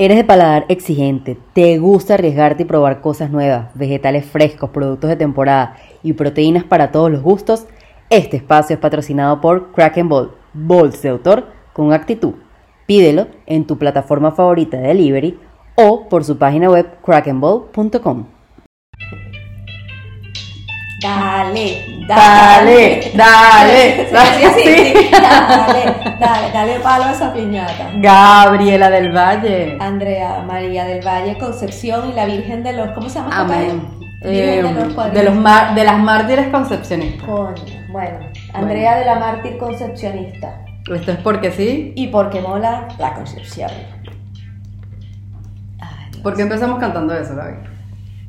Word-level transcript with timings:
Eres 0.00 0.16
de 0.16 0.22
paladar 0.22 0.64
exigente, 0.68 1.36
te 1.54 1.76
gusta 1.78 2.14
arriesgarte 2.14 2.62
y 2.62 2.66
probar 2.66 3.00
cosas 3.00 3.32
nuevas, 3.32 3.74
vegetales 3.74 4.24
frescos, 4.24 4.70
productos 4.70 5.10
de 5.10 5.16
temporada 5.16 5.74
y 6.04 6.12
proteínas 6.12 6.62
para 6.62 6.92
todos 6.92 7.10
los 7.10 7.20
gustos. 7.20 7.66
Este 8.08 8.36
espacio 8.36 8.74
es 8.74 8.80
patrocinado 8.80 9.40
por 9.40 9.72
Kraken 9.72 10.08
Ball, 10.08 10.30
Balls 10.54 11.02
de 11.02 11.08
autor 11.08 11.46
con 11.72 11.92
actitud. 11.92 12.34
Pídelo 12.86 13.26
en 13.46 13.66
tu 13.66 13.76
plataforma 13.76 14.30
favorita 14.30 14.76
de 14.76 14.86
delivery 14.86 15.36
o 15.74 16.08
por 16.08 16.22
su 16.22 16.38
página 16.38 16.70
web 16.70 16.86
krakenball.com. 17.04 18.37
Dale, 21.00 21.84
Dale, 22.08 23.12
dale, 23.14 24.08
Sí, 24.10 24.16
sí, 24.16 24.46
sí, 24.54 24.94
sí. 24.94 25.10
Dale, 25.12 25.94
dale, 26.18 26.52
dale 26.52 26.80
palo 26.80 27.04
a 27.04 27.12
esa 27.12 27.32
piñata. 27.32 27.90
Gabriela 27.96 28.90
del 28.90 29.12
Valle. 29.12 29.76
Andrea 29.80 30.42
María 30.46 30.84
del 30.86 31.06
Valle 31.06 31.38
Concepción 31.38 32.10
y 32.10 32.14
la 32.14 32.24
Virgen 32.24 32.62
de 32.64 32.72
los. 32.72 32.90
¿Cómo 32.92 33.08
se 33.08 33.20
llama? 33.20 33.40
Amén. 33.40 33.82
Eh, 34.22 34.28
de 34.56 34.62
los 34.62 34.74
de, 34.74 34.94
cuadritos. 34.94 35.24
los 35.24 35.34
mar- 35.36 35.74
de 35.76 35.84
las 35.84 35.98
mártires 36.00 36.48
concepcionistas. 36.48 37.24
Coño, 37.28 37.54
bueno. 37.90 38.18
Andrea 38.52 38.96
de 38.98 39.04
la 39.04 39.14
Mártir 39.20 39.56
Concepcionista. 39.58 40.64
Esto 40.92 41.12
es 41.12 41.18
porque 41.18 41.52
sí. 41.52 41.92
Y 41.94 42.08
porque 42.08 42.40
mola 42.40 42.88
la 42.98 43.14
Concepción. 43.14 43.70
¿Por 46.24 46.34
qué 46.34 46.42
empezamos 46.42 46.80
cantando 46.80 47.14
eso, 47.14 47.36
Gaby? 47.36 47.54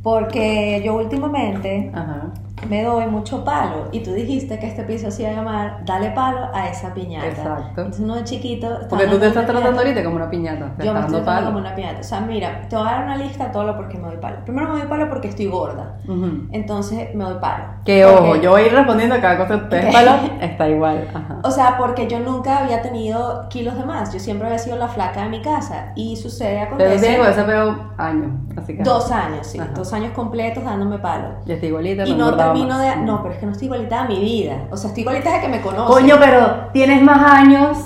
Porque 0.04 0.82
yo 0.86 0.94
últimamente 0.96 1.92
Ajá. 1.94 2.28
Me 2.68 2.84
doy 2.84 3.06
mucho 3.08 3.44
palo 3.44 3.88
y 3.92 4.02
tú 4.02 4.12
dijiste 4.14 4.60
que 4.60 4.68
este 4.68 4.82
episodio 4.82 5.12
se 5.12 5.22
iba 5.24 5.32
a 5.32 5.36
llamar 5.36 5.86
Dale 5.86 6.12
palo 6.12 6.48
a 6.54 6.68
esa 6.68 6.94
piñata. 6.94 7.28
Exacto. 7.28 7.82
Entonces 7.82 8.02
uno 8.04 8.16
de 8.16 8.24
chiquito. 8.24 8.80
Porque 8.90 9.08
tú 9.08 9.18
te 9.18 9.28
estás 9.28 9.46
tratando 9.46 9.70
piñata. 9.70 9.82
ahorita 9.82 10.04
como 10.04 10.16
una 10.18 10.30
piñata. 10.30 10.76
Te 10.78 10.86
Yo 10.86 10.94
me 10.94 11.00
estoy 11.00 11.22
tratando 11.22 11.26
palo. 11.26 11.46
como 11.48 11.58
una 11.60 11.76
piñata. 11.76 12.00
O 12.00 12.04
sea, 12.04 12.22
mira, 12.22 12.62
te 12.70 12.76
voy 12.76 12.88
a 12.88 12.92
dar 12.92 13.04
una 13.06 13.16
lista 13.18 13.52
todo 13.52 13.64
lo 13.64 13.76
por 13.76 13.88
qué 13.88 13.98
me 13.98 14.08
doy 14.08 14.18
palo. 14.18 14.38
Primero 14.44 14.74
me 14.74 14.80
doy 14.80 14.88
palo 14.88 15.10
porque 15.10 15.30
estoy 15.30 15.48
gorda. 15.48 15.98
Ujú. 16.08 16.48
Entonces 16.52 17.14
me 17.16 17.24
doy 17.24 17.40
palo. 17.40 17.64
Que 17.86 18.04
Porque- 18.06 18.24
ojo, 18.30 18.36
yo 18.36 18.52
voy 18.52 18.62
a 18.62 18.66
ir 18.68 18.74
respondiendo 18.74 19.16
a 19.16 19.22
cada 19.22 19.38
cosa 19.38 19.56
ustedes 19.64 19.94
palo, 19.94 20.12
está 20.42 20.70
igual. 20.70 21.08
Ajá. 21.14 21.40
O 21.44 21.52
sea, 21.52 21.76
porque 21.78 22.08
yo 22.08 22.20
nunca 22.20 22.60
había 22.60 22.82
tenido 22.82 23.48
kilos 23.50 23.76
de 23.78 23.86
más. 23.86 24.14
Yo 24.14 24.20
siempre 24.20 24.48
había 24.48 24.60
sido 24.60 24.78
la 24.78 24.88
flaca 24.88 25.24
de 25.24 25.30
mi 25.30 25.42
casa. 25.42 25.94
Y 25.96 26.16
sucede, 26.18 26.56
Pero 26.60 26.84
acontece. 26.84 27.10
digo, 27.12 27.26
ese 27.26 27.44
pego 27.44 27.76
años. 27.98 28.32
Así 28.58 28.76
que. 28.76 28.84
Dos 28.84 29.12
años, 29.12 29.48
sí. 29.48 29.60
Ajá. 29.60 29.72
Dos 29.76 29.94
años 29.94 30.12
completos 30.14 30.64
dándome 30.64 31.00
palo. 31.00 31.30
Ya 31.46 31.54
estoy 31.56 31.70
igualita. 31.70 32.04
Y 32.06 32.14
no 32.14 32.26
engordado 32.26 32.49
termino 32.54 32.78
de. 32.80 32.96
No, 32.98 33.22
pero 33.22 33.34
es 33.34 33.40
que 33.40 33.46
no 33.46 33.52
estoy 33.52 33.66
igualita 33.66 34.02
a 34.02 34.08
mi 34.08 34.20
vida. 34.20 34.68
O 34.72 34.78
sea, 34.78 34.90
estoy 34.90 35.02
igualita 35.02 35.34
de 35.34 35.42
que 35.42 35.48
me 35.48 35.62
conoce. 35.62 35.92
Coño, 35.94 36.16
pero 36.20 36.68
tienes 36.74 37.02
más 37.02 37.22
años. 37.32 37.78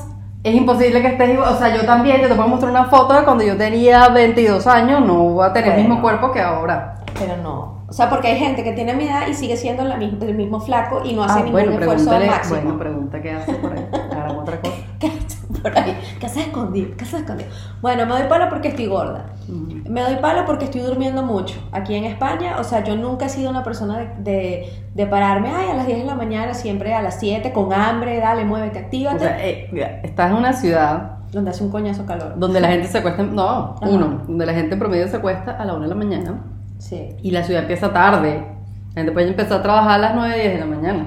Es 0.43 0.53
imposible 0.55 1.01
que 1.01 1.07
estés 1.07 1.29
igual. 1.33 1.53
O 1.53 1.57
sea, 1.57 1.75
yo 1.75 1.85
también. 1.85 2.21
Yo 2.21 2.27
te 2.27 2.35
puedo 2.35 2.47
mostrar 2.49 2.71
una 2.71 2.85
foto 2.85 3.13
de 3.13 3.23
cuando 3.23 3.43
yo 3.43 3.55
tenía 3.57 4.09
22 4.09 4.65
años. 4.67 5.01
No 5.01 5.15
voy 5.15 5.45
a 5.45 5.53
tener 5.53 5.71
el 5.71 5.77
mismo 5.77 5.95
Bueno. 5.95 6.01
cuerpo 6.19 6.31
que 6.33 6.41
ahora. 6.41 6.95
Pero 7.17 7.37
no. 7.37 7.83
O 7.87 7.93
sea, 7.93 8.09
porque 8.09 8.27
hay 8.29 8.39
gente 8.39 8.63
que 8.63 8.71
tiene 8.73 8.93
mi 8.95 9.05
edad 9.07 9.27
y 9.29 9.35
sigue 9.35 9.55
siendo 9.55 9.83
la 9.83 9.95
el 9.95 10.33
mismo 10.35 10.59
flaco 10.59 11.01
y 11.05 11.13
no 11.13 11.23
hace 11.23 11.33
Ah, 11.33 11.43
ningún 11.43 11.51
bueno, 11.51 11.71
esfuerzo 11.73 12.05
pregúntale. 12.09 12.25
máximo. 12.31 12.61
Bueno, 12.61 12.79
pregunta 12.79 13.21
qué 13.21 13.31
hace 13.31 13.53
por 13.53 13.71
ahí. 13.71 13.87
Hagamos 14.11 14.41
otra 14.41 14.59
cosa. 14.61 14.73
¿Qué 14.99 15.07
haces 15.07 15.45
por 15.63 15.77
ahí? 15.77 15.97
¿Qué 16.19 16.25
haces 16.27 16.47
escondido? 16.47 16.95
¿Qué 16.95 17.03
haces 17.03 17.21
escondido? 17.21 17.49
Bueno, 17.81 18.05
me 18.05 18.11
doy 18.13 18.27
palo 18.29 18.47
porque 18.49 18.67
estoy 18.67 18.85
gorda. 18.85 19.25
Me 19.47 20.01
doy 20.01 20.15
palo 20.17 20.45
porque 20.45 20.65
estoy 20.65 20.81
durmiendo 20.81 21.23
mucho. 21.23 21.55
Aquí 21.71 21.95
en 21.95 22.03
España, 22.05 22.57
o 22.59 22.63
sea, 22.63 22.83
yo 22.83 22.95
nunca 22.95 23.25
he 23.25 23.29
sido 23.29 23.49
una 23.49 23.63
persona 23.63 23.97
de, 23.97 24.07
de, 24.19 24.69
de 24.93 25.05
pararme, 25.07 25.49
ay, 25.49 25.71
a 25.71 25.75
las 25.75 25.87
10 25.87 25.99
de 25.99 26.05
la 26.05 26.15
mañana, 26.15 26.53
siempre 26.53 26.93
a 26.93 27.01
las 27.01 27.19
7, 27.19 27.51
con 27.53 27.73
hambre, 27.73 28.19
dale, 28.19 28.45
muévete, 28.45 28.79
O 28.79 28.81
actívate. 28.83 29.19
sea, 29.19 29.47
eh, 29.47 29.69
mira, 29.71 29.99
estás 30.03 30.29
en 30.31 30.37
una 30.37 30.53
ciudad 30.53 31.17
donde 31.31 31.49
hace 31.51 31.63
un 31.63 31.71
coñazo 31.71 32.05
calor. 32.05 32.33
donde 32.37 32.59
la 32.59 32.67
gente 32.67 32.87
se 32.87 32.99
acuesta. 32.99 33.23
No, 33.23 33.75
Ajá. 33.81 33.89
uno. 33.89 34.21
Donde 34.27 34.45
la 34.45 34.53
gente 34.53 34.73
en 34.73 34.79
promedio 34.79 35.07
se 35.07 35.17
acuesta 35.17 35.51
a 35.51 35.65
la 35.65 35.73
1 35.73 35.81
de 35.83 35.87
la 35.89 35.95
mañana. 35.95 36.41
Sí. 36.77 37.09
Y 37.23 37.31
la 37.31 37.43
ciudad 37.43 37.61
empieza 37.63 37.91
tarde. 37.91 38.45
La 38.89 39.01
gente 39.01 39.11
puede 39.11 39.27
empezar 39.29 39.59
a 39.59 39.63
trabajar 39.63 39.91
a 39.91 39.97
las 39.97 40.15
9, 40.15 40.35
10 40.39 40.53
de 40.53 40.59
la 40.59 40.65
mañana. 40.67 41.05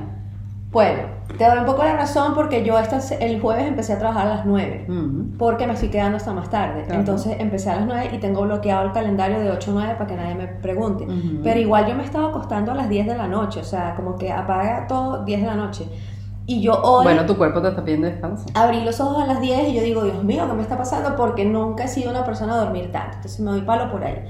Bueno, 0.73 1.03
te 1.38 1.44
doy 1.44 1.59
un 1.59 1.66
poco 1.66 1.82
la 1.84 1.97
razón 1.97 2.34
porque 2.34 2.64
yo 2.64 2.78
esta, 2.78 2.98
el 3.16 3.41
jueves 3.41 3.66
empecé 3.66 3.92
a 3.92 3.98
trabajar 3.98 4.26
a 4.26 4.37
las 4.37 4.47
9. 4.47 4.87
Ujú. 4.88 5.37
Porque 5.38 5.66
me 5.66 5.75
estoy 5.75 5.91
quedando 5.91 6.16
hasta 6.16 6.32
más 6.32 6.48
tarde. 6.48 6.84
Claro. 6.84 7.00
Entonces 7.00 7.37
empecé 7.38 7.70
a 7.70 7.76
las 7.76 7.87
9 7.87 8.10
y 8.14 8.19
tengo 8.19 8.42
bloqueado 8.42 8.87
el 8.87 8.92
calendario 8.92 9.41
de 9.41 9.50
8 9.50 9.70
a 9.70 9.75
9 9.75 9.94
para 9.94 10.06
que 10.06 10.16
nadie 10.16 10.34
me 10.34 10.47
pregunte. 10.47 11.06
Pero 11.42 11.60
igual 11.60 11.87
yo 11.87 11.94
me 11.94 12.04
estaba 12.04 12.28
acostando 12.28 12.72
a 12.72 12.75
las 12.75 12.88
10 12.88 13.06
de 13.06 13.16
la 13.16 13.26
noche. 13.28 13.60
O 13.60 13.64
sea, 13.64 13.94
como 13.97 14.16
que 14.16 14.32
apaga 14.32 14.87
todo 14.87 15.25
10 15.25 15.41
de 15.42 15.47
la 15.47 15.56
noche. 15.56 15.87
Y 16.47 16.62
yo 16.62 16.81
hoy 16.81 17.03
Bueno, 17.04 17.26
tu 17.26 17.37
cuerpo 17.37 17.60
te 17.60 17.69
está 17.69 17.82
pidiendo 17.84 18.06
descanso. 18.06 18.47
abrí 18.54 18.82
los 18.84 19.00
ojos 19.00 19.22
a 19.22 19.26
las 19.26 19.41
10 19.41 19.69
y 19.69 19.75
yo 19.75 19.82
digo, 19.82 20.04
Dios 20.04 20.22
mío, 20.22 20.44
¿qué 20.48 20.54
me 20.54 20.62
está 20.62 20.78
pasando? 20.78 21.16
Porque 21.16 21.44
nunca 21.44 21.84
he 21.84 21.88
sido 21.88 22.10
una 22.10 22.25
persona 22.25 22.54
a 22.54 22.58
dormir 22.58 22.93
tanto. 22.93 23.16
Entonces 23.16 23.41
me 23.41 23.50
doy 23.50 23.62
palo 23.62 23.91
por 23.91 24.04
ahí. 24.04 24.25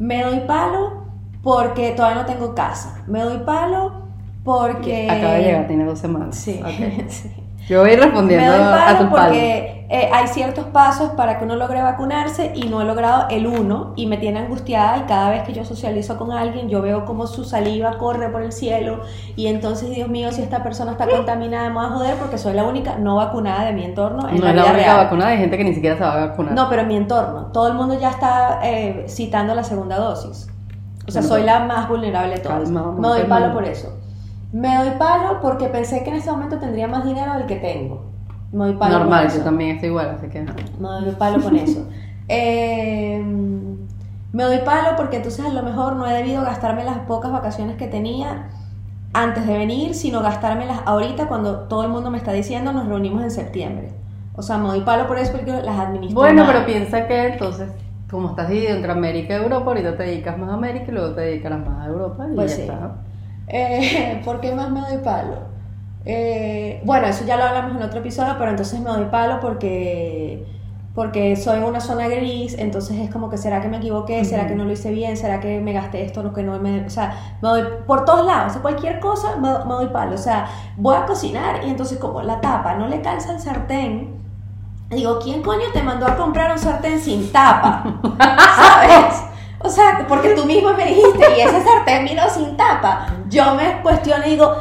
Me 0.00 0.22
doy 0.24 0.40
palo 0.40 1.04
porque 1.42 1.92
todavía 1.92 2.22
no 2.22 2.26
tengo 2.26 2.54
casa. 2.56 3.02
Me 3.06 3.22
doy 3.22 3.38
palo 3.46 4.09
porque... 4.58 5.08
Acaba 5.10 5.34
de 5.34 5.42
llegar, 5.42 5.66
tiene 5.66 5.84
dos 5.84 5.98
semanas. 5.98 6.36
Sí. 6.36 6.60
Yo 7.68 7.82
voy 7.82 7.94
respondiendo 7.94 8.50
Me 8.50 8.58
doy 8.58 8.66
a 8.66 8.70
palo 8.72 8.98
tu 8.98 9.10
palo. 9.14 9.26
porque 9.28 9.86
eh, 9.90 10.08
hay 10.12 10.26
ciertos 10.26 10.64
pasos 10.66 11.10
para 11.10 11.38
que 11.38 11.44
uno 11.44 11.54
logre 11.54 11.80
vacunarse 11.80 12.50
y 12.56 12.64
no 12.68 12.80
he 12.82 12.84
logrado 12.84 13.28
el 13.30 13.46
uno 13.46 13.92
y 13.94 14.06
me 14.06 14.16
tiene 14.16 14.40
angustiada 14.40 14.98
y 14.98 15.00
cada 15.02 15.30
vez 15.30 15.44
que 15.44 15.52
yo 15.52 15.64
socializo 15.64 16.16
con 16.18 16.32
alguien 16.32 16.68
yo 16.68 16.82
veo 16.82 17.04
como 17.04 17.28
su 17.28 17.44
saliva 17.44 17.96
corre 17.98 18.28
por 18.30 18.42
el 18.42 18.50
cielo 18.50 19.02
y 19.36 19.46
entonces 19.46 19.90
Dios 19.90 20.08
mío 20.08 20.32
si 20.32 20.42
esta 20.42 20.64
persona 20.64 20.92
está 20.92 21.06
contaminada 21.06 21.68
me 21.68 21.76
voy 21.76 21.84
a 21.84 21.88
joder 21.90 22.14
porque 22.16 22.38
soy 22.38 22.54
la 22.54 22.64
única 22.64 22.96
no 22.98 23.14
vacunada 23.16 23.66
de 23.66 23.72
mi 23.72 23.84
entorno 23.84 24.28
en 24.28 24.38
No 24.38 24.44
la 24.46 24.50
es 24.50 24.56
la 24.56 24.62
única 24.64 24.76
real. 24.76 24.96
vacuna 25.04 25.28
de 25.28 25.36
gente 25.36 25.56
que 25.56 25.64
ni 25.64 25.74
siquiera 25.74 25.96
se 25.96 26.02
va 26.02 26.12
a 26.14 26.26
vacunar. 26.26 26.54
No, 26.54 26.68
pero 26.68 26.82
en 26.82 26.88
mi 26.88 26.96
entorno. 26.96 27.50
Todo 27.52 27.68
el 27.68 27.74
mundo 27.74 27.96
ya 28.00 28.10
está 28.10 28.58
eh, 28.64 29.04
citando 29.08 29.54
la 29.54 29.62
segunda 29.62 29.96
dosis. 29.96 30.48
O 31.06 31.12
sea, 31.12 31.22
soy 31.22 31.44
la 31.44 31.60
más 31.60 31.88
vulnerable 31.88 32.34
de 32.34 32.40
todas. 32.40 32.62
Calma, 32.64 32.92
Me 32.98 33.06
doy 33.08 33.22
palo 33.24 33.52
por 33.52 33.64
eso. 33.64 33.96
Me 34.52 34.76
doy 34.76 34.90
palo 34.98 35.40
porque 35.40 35.66
pensé 35.68 36.02
que 36.02 36.10
en 36.10 36.16
este 36.16 36.30
momento 36.30 36.58
tendría 36.58 36.88
más 36.88 37.04
dinero 37.04 37.34
del 37.34 37.46
que 37.46 37.56
tengo. 37.56 38.10
Me 38.52 38.64
doy 38.66 38.74
palo 38.74 38.98
Normal, 39.00 39.26
eso. 39.26 39.38
yo 39.38 39.44
también 39.44 39.70
estoy 39.76 39.90
igual, 39.90 40.10
así 40.16 40.28
que. 40.28 40.42
Me 40.42 40.88
doy 40.88 41.14
palo 41.18 41.40
con 41.42 41.56
eso. 41.56 41.86
Eh, 42.32 43.20
me 44.32 44.44
doy 44.44 44.58
palo 44.64 44.96
porque 44.96 45.16
entonces 45.16 45.44
a 45.44 45.48
lo 45.48 45.64
mejor 45.64 45.96
no 45.96 46.06
he 46.06 46.12
debido 46.14 46.42
gastarme 46.42 46.84
las 46.84 46.98
pocas 47.00 47.32
vacaciones 47.32 47.74
que 47.76 47.88
tenía 47.88 48.50
antes 49.12 49.44
de 49.48 49.58
venir, 49.58 49.94
sino 49.96 50.20
gastármelas 50.22 50.80
ahorita 50.86 51.26
cuando 51.26 51.62
todo 51.62 51.82
el 51.82 51.88
mundo 51.88 52.08
me 52.12 52.18
está 52.18 52.30
diciendo 52.32 52.72
nos 52.72 52.86
reunimos 52.86 53.24
en 53.24 53.32
septiembre. 53.32 53.88
O 54.36 54.42
sea, 54.42 54.58
me 54.58 54.68
doy 54.68 54.82
palo 54.82 55.08
por 55.08 55.18
eso 55.18 55.32
porque 55.32 55.50
las 55.50 55.76
administro 55.80 56.20
Bueno, 56.20 56.44
mal. 56.44 56.52
pero 56.52 56.66
piensa 56.66 57.08
que 57.08 57.32
entonces, 57.32 57.68
como 58.08 58.28
estás 58.30 58.48
dividido 58.48 58.76
entre 58.76 58.92
América 58.92 59.34
y 59.36 59.42
Europa, 59.42 59.66
ahorita 59.66 59.96
te 59.96 60.04
dedicas 60.04 60.38
más 60.38 60.50
a 60.50 60.54
América 60.54 60.84
y 60.88 60.92
luego 60.92 61.14
te 61.14 61.22
dedicarás 61.22 61.66
más 61.66 61.84
a 61.84 61.88
Europa 61.90 62.26
y 62.30 62.34
Pues 62.36 62.50
ya 62.52 62.56
sí. 62.56 62.62
está. 62.62 62.92
Eh, 63.50 64.20
¿Por 64.24 64.40
qué 64.40 64.54
más 64.54 64.70
me 64.70 64.80
doy 64.80 64.98
palo? 64.98 65.50
Eh, 66.04 66.80
bueno, 66.84 67.06
eso 67.08 67.24
ya 67.24 67.36
lo 67.36 67.44
hablamos 67.44 67.76
en 67.76 67.82
otro 67.82 68.00
episodio, 68.00 68.36
pero 68.38 68.50
entonces 68.50 68.80
me 68.80 68.90
doy 68.90 69.06
palo 69.06 69.38
porque, 69.40 70.46
porque 70.94 71.36
soy 71.36 71.58
en 71.58 71.64
una 71.64 71.80
zona 71.80 72.08
gris, 72.08 72.56
entonces 72.58 72.98
es 72.98 73.10
como 73.10 73.28
que 73.28 73.36
será 73.36 73.60
que 73.60 73.68
me 73.68 73.78
equivoqué, 73.78 74.24
será 74.24 74.46
que 74.46 74.54
no 74.54 74.64
lo 74.64 74.72
hice 74.72 74.90
bien, 74.92 75.16
será 75.16 75.40
que 75.40 75.60
me 75.60 75.72
gasté 75.72 76.02
esto, 76.04 76.22
no 76.22 76.32
que 76.32 76.42
no 76.42 76.58
me, 76.58 76.86
o 76.86 76.90
sea, 76.90 77.36
me 77.42 77.48
doy 77.48 77.62
por 77.86 78.06
todos 78.06 78.24
lados, 78.24 78.50
o 78.50 78.52
sea, 78.54 78.62
cualquier 78.62 78.98
cosa 78.98 79.36
me, 79.36 79.50
me 79.50 79.74
doy 79.74 79.88
palo, 79.88 80.14
o 80.14 80.18
sea, 80.18 80.48
voy 80.76 80.96
a 80.96 81.04
cocinar 81.04 81.64
y 81.64 81.70
entonces 81.70 81.98
como 81.98 82.22
la 82.22 82.40
tapa 82.40 82.74
no 82.76 82.88
le 82.88 83.02
calza 83.02 83.32
el 83.32 83.40
sartén, 83.40 84.14
digo, 84.88 85.18
¿quién 85.22 85.42
coño 85.42 85.66
te 85.72 85.82
mandó 85.82 86.06
a 86.06 86.16
comprar 86.16 86.50
un 86.52 86.58
sartén 86.58 86.98
sin 86.98 87.30
tapa? 87.30 88.00
¿Sabes? 88.56 89.29
O 89.62 89.68
sea, 89.68 90.04
porque 90.08 90.30
tú 90.30 90.44
mismo 90.46 90.72
me 90.72 90.86
dijiste, 90.86 91.36
y 91.36 91.40
ese 91.40 91.62
sartén 91.62 92.04
vino 92.04 92.22
sin 92.30 92.56
tapa. 92.56 93.06
Yo 93.28 93.54
me 93.54 93.82
cuestiono 93.82 94.26
y 94.26 94.30
digo, 94.30 94.56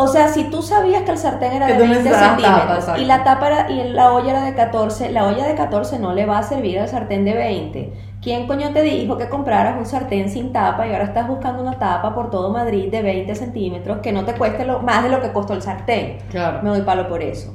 o 0.00 0.06
sea, 0.06 0.28
si 0.28 0.44
tú 0.44 0.62
sabías 0.62 1.02
que 1.02 1.10
el 1.10 1.18
sartén 1.18 1.52
era 1.52 1.66
de 1.66 1.74
tú 1.74 1.80
20 1.80 1.96
necesitabas 1.96 2.36
tapa, 2.36 2.40
centímetros 2.40 2.78
exacto. 2.78 3.00
y 3.00 3.04
la 3.04 3.24
tapa 3.24 3.46
era, 3.46 3.70
y 3.70 3.88
la 3.90 4.12
olla 4.12 4.30
era 4.30 4.44
de 4.44 4.54
14, 4.54 5.10
la 5.10 5.26
olla 5.26 5.44
de 5.44 5.54
14 5.54 5.98
no 5.98 6.12
le 6.12 6.24
va 6.24 6.38
a 6.38 6.42
servir 6.44 6.78
al 6.78 6.88
sartén 6.88 7.24
de 7.24 7.34
20. 7.34 7.92
¿Quién 8.22 8.46
coño 8.46 8.72
te 8.72 8.82
dijo 8.82 9.16
que 9.16 9.28
compraras 9.28 9.76
un 9.76 9.86
sartén 9.86 10.28
sin 10.30 10.52
tapa 10.52 10.86
y 10.86 10.92
ahora 10.92 11.04
estás 11.04 11.26
buscando 11.26 11.62
una 11.62 11.78
tapa 11.78 12.14
por 12.14 12.30
todo 12.30 12.50
Madrid 12.50 12.90
de 12.90 13.02
20 13.02 13.34
centímetros 13.34 13.98
que 13.98 14.12
no 14.12 14.24
te 14.24 14.34
cueste 14.34 14.64
lo, 14.64 14.80
más 14.80 15.02
de 15.04 15.08
lo 15.08 15.20
que 15.20 15.32
costó 15.32 15.54
el 15.54 15.62
sartén? 15.62 16.18
Claro. 16.30 16.60
Me 16.62 16.70
doy 16.70 16.82
palo 16.82 17.08
por 17.08 17.22
eso. 17.22 17.54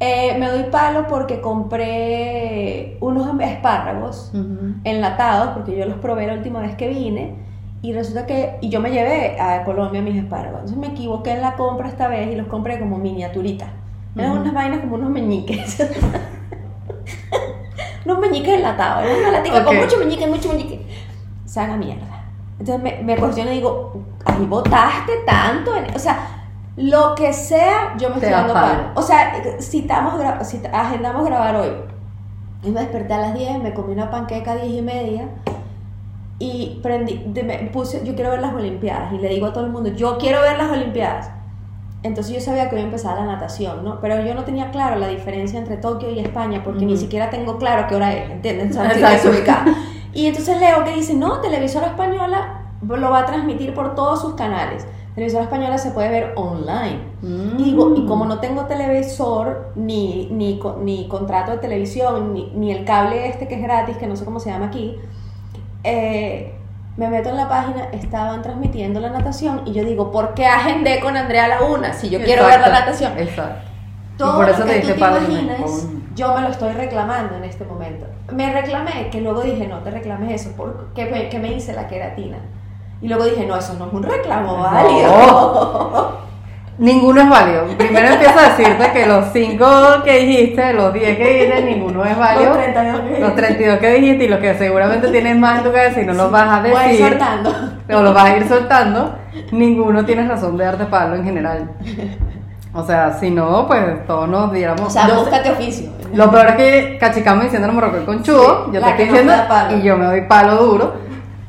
Eh, 0.00 0.36
me 0.38 0.48
doy 0.50 0.64
palo 0.64 1.06
porque 1.06 1.40
compré 1.40 2.98
unos 3.00 3.28
espárragos 3.40 4.30
Ujú. 4.34 4.74
enlatados, 4.84 5.50
porque 5.54 5.76
yo 5.76 5.86
los 5.86 5.98
probé 5.98 6.26
la 6.26 6.34
última 6.34 6.60
vez 6.60 6.74
que 6.74 6.88
vine, 6.88 7.36
y 7.80 7.92
resulta 7.92 8.26
que, 8.26 8.56
y 8.60 8.70
yo 8.70 8.80
me 8.80 8.90
llevé 8.90 9.38
a 9.40 9.62
Colombia 9.64 10.02
mis 10.02 10.16
espárragos, 10.16 10.60
entonces 10.62 10.78
me 10.78 10.88
equivoqué 10.88 11.30
en 11.32 11.42
la 11.42 11.54
compra 11.54 11.88
esta 11.88 12.08
vez 12.08 12.30
y 12.32 12.34
los 12.34 12.48
compré 12.48 12.80
como 12.80 12.98
miniaturitas. 12.98 13.68
Eran 14.16 14.32
Ujú. 14.32 14.40
unas 14.40 14.54
vainas 14.54 14.80
como 14.80 14.96
unos 14.96 15.10
meñiques. 15.10 15.80
unos 18.04 18.18
meñiques 18.18 18.54
enlatados, 18.54 19.06
una 19.20 19.30
latica 19.30 19.64
con 19.64 19.76
mucho 19.76 19.98
meñique, 19.98 20.26
mucho 20.26 20.48
meñique. 20.50 20.84
Se 21.44 21.60
haga 21.60 21.76
mierda. 21.76 22.24
Entonces 22.58 22.82
me, 22.82 23.02
me 23.02 23.16
cuestiono 23.16 23.50
y 23.50 23.54
digo, 23.56 24.02
ahí 24.24 24.44
botaste 24.46 25.12
tanto, 25.26 25.76
en- 25.76 25.94
o 25.94 25.98
sea, 25.98 26.43
lo 26.76 27.14
que 27.14 27.32
sea, 27.32 27.94
yo 27.98 28.08
me 28.08 28.16
estoy 28.16 28.30
da 28.30 28.38
dando 28.38 28.54
palo. 28.54 28.82
O 28.96 29.02
sea, 29.02 29.32
citamos, 29.60 30.14
cita- 30.42 30.70
agendamos 30.72 31.24
grabar 31.26 31.56
hoy. 31.56 31.70
Y 32.62 32.70
me 32.70 32.80
desperté 32.80 33.12
a 33.14 33.18
las 33.18 33.34
10, 33.34 33.62
me 33.62 33.74
comí 33.74 33.92
una 33.92 34.10
panqueca 34.10 34.52
a 34.52 34.56
10 34.56 34.78
y 34.78 34.82
media 34.82 35.28
y 36.38 36.80
prendí, 36.82 37.22
de- 37.26 37.42
me 37.44 37.58
puse, 37.72 38.04
yo 38.04 38.14
quiero 38.14 38.30
ver 38.30 38.40
las 38.40 38.52
Olimpiadas 38.54 39.12
y 39.12 39.18
le 39.18 39.28
digo 39.28 39.46
a 39.46 39.52
todo 39.52 39.64
el 39.66 39.70
mundo, 39.70 39.90
yo 39.90 40.18
quiero 40.18 40.40
ver 40.40 40.58
las 40.58 40.70
Olimpiadas. 40.70 41.30
Entonces 42.02 42.34
yo 42.34 42.40
sabía 42.40 42.68
que 42.68 42.74
iba 42.76 42.82
a 42.82 42.86
empezar 42.86 43.16
la 43.18 43.24
natación, 43.24 43.82
¿no? 43.84 43.98
Pero 44.00 44.20
yo 44.22 44.34
no 44.34 44.44
tenía 44.44 44.70
claro 44.70 44.96
la 44.96 45.08
diferencia 45.08 45.58
entre 45.58 45.76
Tokio 45.78 46.10
y 46.10 46.18
España 46.18 46.62
porque 46.62 46.84
ni 46.84 46.96
siquiera 46.98 47.30
tengo 47.30 47.56
claro 47.56 47.86
qué 47.88 47.94
hora 47.94 48.12
es, 48.12 48.30
¿entiendes? 48.30 48.76
Y 50.12 50.26
entonces 50.26 50.60
leo 50.60 50.84
que 50.84 50.92
dice, 50.92 51.14
no, 51.14 51.40
Televisora 51.40 51.86
Española 51.88 52.60
lo 52.82 53.10
va 53.10 53.20
a 53.20 53.26
transmitir 53.26 53.72
por 53.72 53.94
todos 53.94 54.20
sus 54.20 54.34
canales. 54.34 54.86
Televisora 55.14 55.44
Española 55.44 55.78
se 55.78 55.92
puede 55.92 56.08
ver 56.08 56.32
online. 56.34 56.98
Mm. 57.22 57.58
Y 57.60 57.64
digo, 57.64 57.94
y 57.96 58.04
como 58.06 58.26
no 58.26 58.40
tengo 58.40 58.64
televisor, 58.66 59.72
ni, 59.76 60.28
ni, 60.32 60.60
ni 60.82 61.08
contrato 61.08 61.52
de 61.52 61.58
televisión, 61.58 62.34
ni, 62.34 62.50
ni 62.54 62.72
el 62.72 62.84
cable 62.84 63.28
este 63.28 63.46
que 63.46 63.54
es 63.54 63.62
gratis, 63.62 63.96
que 63.96 64.08
no 64.08 64.16
sé 64.16 64.24
cómo 64.24 64.40
se 64.40 64.50
llama 64.50 64.66
aquí, 64.66 64.96
eh, 65.84 66.54
me 66.96 67.08
meto 67.08 67.28
en 67.28 67.36
la 67.36 67.48
página, 67.48 67.84
estaban 67.92 68.42
transmitiendo 68.42 69.00
la 69.00 69.10
natación 69.10 69.62
y 69.66 69.72
yo 69.72 69.84
digo, 69.84 70.10
¿por 70.12 70.34
qué 70.34 70.46
agendé 70.46 71.00
con 71.00 71.16
Andrea 71.16 71.48
Laguna 71.48 71.92
si 71.92 72.08
yo 72.08 72.20
quiero 72.22 72.46
ver 72.46 72.60
la 72.60 72.68
natación? 72.68 73.18
Exacto. 73.18 73.68
Todo 74.16 74.34
y 74.34 74.36
por 74.36 74.48
eso 74.48 74.60
lo 74.60 74.66
te 74.66 74.74
dije 74.74 74.94
tú 74.94 75.00
te 75.00 75.06
imaginas, 75.06 75.88
yo 76.14 76.34
me 76.34 76.42
lo 76.42 76.48
estoy 76.48 76.72
reclamando 76.72 77.36
en 77.36 77.44
este 77.44 77.64
momento. 77.64 78.06
Me 78.32 78.52
reclamé, 78.52 79.10
que 79.10 79.20
luego 79.20 79.42
dije, 79.42 79.66
no 79.66 79.80
te 79.80 79.90
reclames 79.90 80.40
eso, 80.40 80.54
porque 80.56 81.06
me, 81.06 81.28
que 81.28 81.38
me 81.40 81.52
hice 81.52 81.72
la 81.72 81.88
queratina. 81.88 82.38
Y 83.02 83.08
luego 83.08 83.24
dije, 83.24 83.44
no, 83.46 83.56
eso 83.56 83.74
no 83.78 83.86
es 83.86 83.92
un 83.92 84.02
reclamo 84.02 84.56
No. 84.56 84.62
válido. 84.62 86.24
Ninguno 86.78 87.20
es 87.20 87.28
válido. 87.28 87.66
Primero 87.78 88.08
empiezo 88.08 88.36
a 88.36 88.48
decirte 88.56 88.90
que 88.92 89.06
los 89.06 89.26
5 89.32 89.66
que 90.04 90.18
dijiste, 90.18 90.72
los 90.72 90.92
10 90.92 91.16
que 91.18 91.24
dijiste, 91.32 91.62
ninguno 91.62 92.04
es 92.04 92.18
válido. 92.18 92.46
Los 92.54 92.58
32 92.64 93.00
que 93.00 93.20
Los 93.20 93.34
32 93.36 93.78
que 93.78 93.92
dijiste 93.92 94.24
y 94.24 94.28
los 94.28 94.38
que 94.40 94.54
seguramente 94.58 95.08
tienes 95.08 95.36
más 95.36 95.58
en 95.58 95.64
tu 95.64 95.72
cabeza 95.72 96.00
y 96.00 96.04
no 96.06 96.14
los 96.14 96.32
vas 96.32 96.48
a 96.50 96.60
Voy 96.62 96.72
a 96.72 96.84
ir 96.92 96.98
decir. 96.98 97.08
soltando. 97.10 97.50
o 97.96 98.02
los 98.02 98.12
vas 98.14 98.24
a 98.24 98.36
ir 98.36 98.48
soltando. 98.48 99.14
Ninguno 99.52 100.04
tiene 100.04 100.26
razón 100.26 100.56
de 100.56 100.64
darte 100.64 100.86
palo 100.86 101.14
en 101.14 101.22
general. 101.24 101.70
O 102.72 102.82
sea, 102.84 103.12
si 103.20 103.30
no, 103.30 103.68
pues 103.68 104.04
todos 104.08 104.28
nos 104.28 104.52
diéramos. 104.52 104.88
O 104.88 104.90
sea, 104.90 105.06
Yo 105.06 105.20
búscate 105.20 105.52
oficio. 105.52 105.90
Lo 106.12 106.28
peor 106.28 106.48
es 106.48 106.54
que 106.56 106.98
cachicamos 106.98 107.44
diciéndonos 107.44 107.76
morroco 107.76 108.04
con 108.04 108.20
chudo. 108.24 108.64
Sí, 108.66 108.72
yo 108.72 108.80
te 108.82 108.90
estoy 108.90 109.06
no 109.06 109.12
diciendo 109.12 109.32
y 109.76 109.82
yo 109.82 109.96
me 109.96 110.06
doy 110.06 110.22
palo 110.22 110.56
duro. 110.56 110.94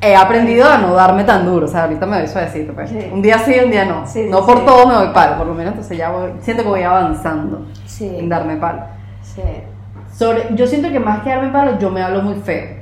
He 0.05 0.15
aprendido 0.15 0.69
a 0.69 0.77
no 0.77 0.93
darme 0.93 1.23
tan 1.23 1.45
duro. 1.45 1.65
O 1.65 1.67
sea, 1.67 1.83
ahorita 1.83 2.05
me 2.05 2.19
doy 2.19 2.27
suavecito. 2.27 2.73
Pues. 2.73 2.89
Sí. 2.89 3.09
Un 3.11 3.21
día 3.21 3.39
sí, 3.39 3.55
un 3.63 3.71
día 3.71 3.85
no. 3.85 4.05
Sí, 4.05 4.23
sí, 4.23 4.29
no 4.29 4.45
por 4.45 4.65
todo 4.65 4.87
me 4.87 4.93
doy 4.93 5.07
palo, 5.13 5.37
por 5.37 5.47
lo 5.47 5.53
menos. 5.53 5.73
Entonces 5.73 5.97
ya 5.97 6.11
voy, 6.11 6.31
siento 6.41 6.63
que 6.63 6.69
voy 6.69 6.83
avanzando 6.83 7.65
Sí. 7.85 8.15
en 8.17 8.29
darme 8.29 8.57
palo. 8.57 8.81
Sí. 9.21 9.41
Sobre, 10.13 10.47
yo 10.55 10.67
siento 10.67 10.89
que 10.89 10.99
más 10.99 11.21
que 11.23 11.29
darme 11.29 11.49
palo, 11.49 11.77
yo 11.79 11.89
me 11.89 12.01
hablo 12.01 12.21
muy 12.21 12.35
feo. 12.35 12.77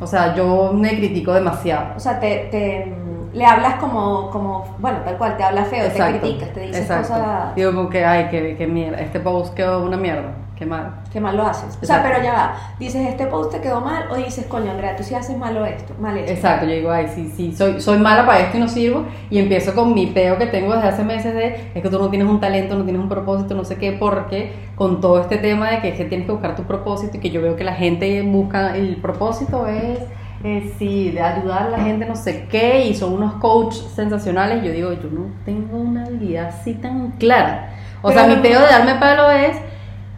O 0.00 0.06
sea, 0.06 0.34
yo 0.34 0.72
me 0.74 0.90
critico 0.96 1.32
demasiado. 1.32 1.94
O 1.96 2.00
sea, 2.00 2.20
te, 2.20 2.48
te, 2.50 2.92
le 3.32 3.44
hablas 3.46 3.74
como, 3.76 4.30
como, 4.30 4.76
bueno, 4.78 4.98
tal 5.04 5.16
cual, 5.16 5.36
te 5.36 5.42
hablas 5.42 5.68
feo, 5.68 5.88
te 5.90 6.18
criticas, 6.18 6.52
te 6.52 6.60
dices 6.60 6.82
exacto. 6.82 7.14
cosas 7.14 7.54
Digo 7.54 7.74
como 7.74 7.88
que, 7.88 8.04
ay, 8.04 8.28
qué, 8.30 8.56
qué 8.56 8.66
mierda. 8.66 8.98
Este 8.98 9.20
post 9.20 9.54
quedó 9.54 9.82
una 9.82 9.96
mierda. 9.96 10.32
Qué 10.56 10.64
mal. 10.64 11.02
que 11.12 11.20
mal 11.20 11.36
lo 11.36 11.46
haces. 11.46 11.76
O 11.80 11.84
sea, 11.84 11.96
Exacto. 11.96 12.08
pero 12.08 12.24
ya 12.24 12.32
va, 12.32 12.56
dices, 12.78 13.06
este 13.06 13.26
post 13.26 13.52
te 13.52 13.60
quedó 13.60 13.82
mal, 13.82 14.06
o 14.10 14.16
dices, 14.16 14.46
coño, 14.46 14.70
Andrea, 14.70 14.96
tú 14.96 15.02
sí 15.02 15.14
haces 15.14 15.36
malo 15.36 15.66
esto, 15.66 15.94
mal 16.00 16.16
esto. 16.16 16.32
Exacto, 16.32 16.64
yo 16.64 16.72
digo, 16.72 16.90
ay, 16.90 17.08
sí, 17.14 17.30
sí, 17.36 17.54
soy, 17.54 17.78
soy 17.80 17.98
mala 17.98 18.24
para 18.24 18.40
esto 18.40 18.56
y 18.56 18.60
no 18.60 18.68
sirvo. 18.68 19.04
Y 19.28 19.38
empiezo 19.38 19.74
con 19.74 19.92
mi 19.92 20.06
peo 20.06 20.38
que 20.38 20.46
tengo 20.46 20.72
desde 20.74 20.88
hace 20.88 21.04
meses 21.04 21.34
de, 21.34 21.70
es 21.74 21.82
que 21.82 21.88
tú 21.90 21.98
no 21.98 22.08
tienes 22.08 22.26
un 22.26 22.40
talento, 22.40 22.74
no 22.74 22.84
tienes 22.84 23.02
un 23.02 23.08
propósito, 23.08 23.54
no 23.54 23.64
sé 23.64 23.76
qué, 23.76 23.92
porque 23.92 24.54
con 24.76 25.02
todo 25.02 25.20
este 25.20 25.36
tema 25.36 25.70
de 25.70 25.80
que, 25.80 25.88
es 25.88 25.96
que 25.96 26.06
tienes 26.06 26.26
que 26.26 26.32
buscar 26.32 26.56
tu 26.56 26.62
propósito 26.62 27.18
y 27.18 27.20
que 27.20 27.28
yo 27.30 27.42
veo 27.42 27.54
que 27.54 27.64
la 27.64 27.74
gente 27.74 28.22
busca, 28.22 28.74
el 28.76 28.96
propósito 28.96 29.66
es, 29.66 29.98
eh, 30.42 30.72
sí, 30.78 31.10
de 31.10 31.20
ayudar 31.20 31.64
a 31.64 31.68
la 31.68 31.78
gente, 31.80 32.06
no 32.06 32.16
sé 32.16 32.46
qué, 32.50 32.86
y 32.86 32.94
son 32.94 33.12
unos 33.12 33.34
coaches 33.34 33.88
sensacionales. 33.94 34.64
Yo 34.64 34.72
digo, 34.72 34.92
yo 34.92 35.10
no 35.10 35.26
tengo 35.44 35.76
una 35.76 36.06
habilidad 36.06 36.46
así 36.46 36.72
tan 36.74 37.12
clara. 37.12 37.74
O 38.00 38.08
Pero 38.08 38.20
sea, 38.20 38.28
mi 38.28 38.36
peo 38.40 38.60
de 38.60 38.66
darme 38.66 38.94
palo 38.94 39.30
es 39.30 39.56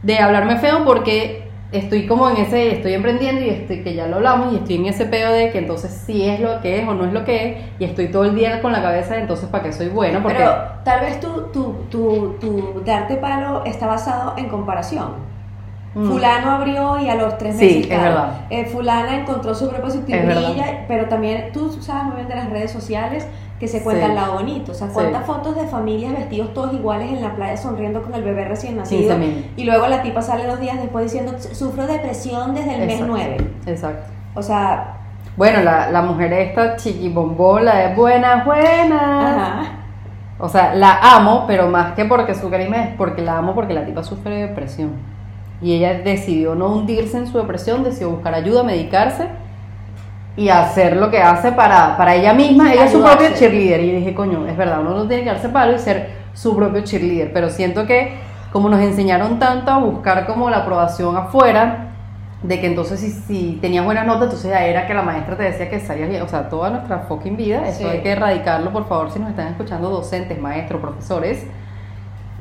de 0.02 0.18
hablarme 0.18 0.56
feo 0.58 0.84
porque 0.84 1.48
estoy 1.72 2.06
como 2.06 2.30
en 2.30 2.38
ese, 2.38 2.72
estoy 2.72 2.94
emprendiendo 2.94 3.42
y 3.42 3.50
estoy, 3.50 3.82
que 3.82 3.94
ya 3.94 4.06
lo 4.06 4.16
hablamos 4.16 4.52
y 4.52 4.56
estoy 4.56 4.76
en 4.76 4.86
ese 4.86 5.04
peo 5.04 5.32
de 5.32 5.50
que 5.50 5.58
entonces 5.58 5.90
sí 6.06 6.26
es 6.26 6.40
lo 6.40 6.60
que 6.60 6.80
es 6.80 6.88
o 6.88 6.94
no 6.94 7.04
es 7.04 7.12
lo 7.12 7.24
que 7.24 7.50
es 7.50 7.56
y 7.78 7.84
estoy 7.84 8.08
todo 8.10 8.24
el 8.24 8.34
día 8.34 8.62
con 8.62 8.72
la 8.72 8.80
cabeza 8.80 9.14
de 9.14 9.20
entonces 9.22 9.48
para 9.48 9.64
qué 9.64 9.72
soy 9.72 9.88
buena 9.88 10.22
porque 10.22 10.38
Pero 10.38 10.54
tal 10.84 11.00
vez 11.00 11.20
tu, 11.20 11.28
tu, 11.52 11.72
tu, 11.90 12.36
tu 12.40 12.82
darte 12.86 13.16
palo 13.16 13.64
está 13.66 13.86
basado 13.86 14.34
en 14.38 14.48
comparación. 14.48 15.28
Mm. 15.94 16.06
Fulano 16.08 16.50
abrió 16.52 16.98
y 17.00 17.08
a 17.08 17.14
los 17.14 17.36
tres 17.38 17.56
Sí, 17.56 17.64
meses 17.64 17.82
es 17.82 17.88
tal. 17.88 18.00
verdad. 18.00 18.30
Eh, 18.50 18.64
fulana 18.66 19.16
encontró 19.16 19.54
su 19.54 19.68
propósito 19.68 20.04
Es 20.08 20.84
pero 20.86 21.06
también 21.06 21.50
tú 21.52 21.72
sabes 21.82 22.04
muy 22.04 22.16
bien 22.16 22.28
de 22.28 22.34
las 22.36 22.50
redes 22.50 22.70
sociales 22.70 23.26
que 23.58 23.66
se 23.68 23.82
cuenta 23.82 24.04
Sí. 24.04 24.10
el 24.10 24.14
lado 24.16 24.34
bonito. 24.34 24.72
O 24.72 24.74
sea, 24.74 24.86
Sí. 24.88 24.94
cuántas 24.94 25.24
fotos 25.26 25.56
de 25.56 25.66
familias 25.66 26.12
vestidos 26.12 26.54
todos 26.54 26.72
iguales 26.74 27.10
en 27.10 27.20
la 27.20 27.34
playa 27.34 27.56
sonriendo 27.56 28.02
con 28.02 28.14
el 28.14 28.22
bebé 28.22 28.44
recién 28.44 28.76
nacido. 28.76 29.14
15.000. 29.16 29.50
Y 29.56 29.64
luego 29.64 29.86
la 29.88 30.02
tipa 30.02 30.22
sale 30.22 30.46
dos 30.46 30.60
días 30.60 30.76
después 30.80 31.04
diciendo, 31.04 31.34
sufro 31.38 31.86
depresión 31.86 32.54
desde 32.54 32.74
el 32.74 32.80
mes 32.86 33.00
Exacto. 33.00 33.06
9. 33.12 33.36
Exacto. 33.66 34.06
O 34.34 34.42
sea, 34.42 34.94
Bueno, 35.36 35.62
la, 35.62 35.90
la 35.90 36.02
mujer 36.02 36.32
esta 36.32 36.76
chiquibombón, 36.76 37.64
la 37.64 37.76
de 37.76 37.94
buena, 37.94 38.44
buena. 38.44 39.30
ajá. 39.60 39.72
O 40.40 40.48
sea, 40.48 40.74
la 40.74 40.98
amo, 41.16 41.44
pero 41.46 41.68
más 41.68 41.94
que 41.94 42.04
porque 42.04 42.34
su 42.34 42.48
carisma 42.50 42.76
es 42.84 42.94
porque 42.96 43.22
la 43.22 43.38
amo 43.38 43.54
porque 43.54 43.74
la 43.74 43.84
tipa 43.84 44.02
sufre 44.04 44.34
de 44.36 44.46
depresión. 44.48 44.90
Y 45.60 45.74
ella 45.74 45.94
decidió 45.94 46.54
no 46.54 46.66
hundirse 46.68 47.18
en 47.18 47.26
su 47.26 47.38
depresión, 47.38 47.82
decidió 47.82 48.10
buscar 48.10 48.34
ayuda, 48.34 48.62
medicarse 48.62 49.26
y 50.38 50.50
hacer 50.50 50.96
lo 50.96 51.10
que 51.10 51.20
hace 51.20 51.50
para, 51.50 51.96
para 51.96 52.14
ella 52.14 52.32
misma. 52.32 52.72
Ella 52.72 52.84
es 52.84 52.92
su 52.92 53.02
propio 53.02 53.28
cheerleader. 53.34 53.80
Y 53.80 53.90
dije, 53.96 54.14
coño, 54.14 54.46
es 54.46 54.56
verdad, 54.56 54.80
uno 54.80 54.90
no 54.94 55.08
tiene 55.08 55.24
que 55.24 55.30
darse 55.30 55.48
palo 55.48 55.74
y 55.74 55.80
ser 55.80 56.10
su 56.32 56.54
propio 56.56 56.82
cheerleader. 56.82 57.32
Pero 57.32 57.50
siento 57.50 57.86
que 57.86 58.14
como 58.52 58.68
nos 58.68 58.80
enseñaron 58.80 59.40
tanto 59.40 59.70
a 59.72 59.78
buscar 59.78 60.26
como 60.26 60.48
la 60.48 60.58
aprobación 60.58 61.16
afuera, 61.16 61.86
de 62.40 62.60
que 62.60 62.68
entonces 62.68 63.00
si, 63.00 63.10
si 63.10 63.58
tenías 63.60 63.84
buenas 63.84 64.06
notas, 64.06 64.26
entonces 64.26 64.52
ya 64.52 64.64
era 64.64 64.86
que 64.86 64.94
la 64.94 65.02
maestra 65.02 65.36
te 65.36 65.42
decía 65.42 65.68
que 65.68 65.80
salías 65.80 66.08
bien. 66.08 66.22
O 66.22 66.28
sea, 66.28 66.48
toda 66.48 66.70
nuestra 66.70 67.00
fucking 67.00 67.36
vida, 67.36 67.66
eso 67.66 67.80
Sí. 67.80 67.84
hay 67.86 68.00
que 68.02 68.12
erradicarlo, 68.12 68.72
por 68.72 68.86
favor, 68.88 69.10
si 69.10 69.18
nos 69.18 69.30
están 69.30 69.48
escuchando 69.48 69.90
docentes, 69.90 70.40
maestros, 70.40 70.80
profesores. 70.80 71.44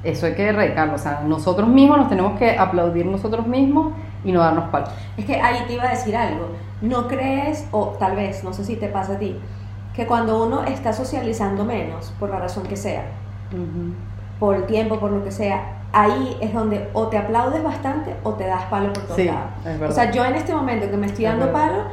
Eso 0.03 0.27
hay 0.27 0.35
que 0.35 0.45
erradicarlo. 0.47 0.93
O 0.93 0.99
sea, 0.99 1.21
nosotros 1.25 1.67
mismos 1.67 1.97
nos 1.97 2.09
tenemos 2.09 2.37
que 2.37 2.57
aplaudir 2.57 3.07
nosotros 3.07 3.47
mismos 3.47 3.93
y 4.23 4.31
no 4.31 4.39
darnos 4.41 4.69
palo. 4.69 4.85
Es 5.17 5.25
que 5.25 5.41
ahí 5.41 5.63
te 5.65 5.73
iba 5.73 5.85
a 5.85 5.89
decir 5.89 6.15
algo. 6.15 6.49
¿No 6.81 7.07
crees, 7.07 7.67
o 7.71 7.95
tal 7.99 8.15
vez, 8.15 8.43
no 8.43 8.53
sé 8.53 8.63
si 8.63 8.75
te 8.75 8.87
pasa 8.87 9.13
a 9.13 9.19
ti, 9.19 9.35
que 9.95 10.05
cuando 10.05 10.43
uno 10.45 10.63
está 10.63 10.93
socializando 10.93 11.65
menos, 11.65 12.13
por 12.19 12.29
la 12.29 12.39
razón 12.39 12.63
que 12.67 12.75
sea, 12.75 13.03
por 14.39 14.55
el 14.55 14.65
tiempo, 14.65 14.99
por 14.99 15.11
lo 15.11 15.23
que 15.23 15.31
sea, 15.31 15.73
ahí 15.93 16.37
es 16.41 16.53
donde 16.53 16.89
o 16.93 17.07
te 17.07 17.17
aplaudes 17.17 17.63
bastante 17.63 18.15
o 18.23 18.33
te 18.33 18.45
das 18.45 18.63
palo 18.65 18.93
por 18.93 19.03
todos 19.03 19.15
Sí, 19.15 19.25
lados. 19.25 19.49
es. 19.65 19.89
O 19.89 19.91
sea, 19.91 20.11
yo 20.11 20.23
en 20.25 20.35
este 20.35 20.53
momento 20.53 20.89
que 20.91 20.97
me 20.97 21.07
estoy 21.07 21.25
Es 21.25 21.31
dando 21.31 21.47
verdad. 21.47 21.67
palo, 21.69 21.83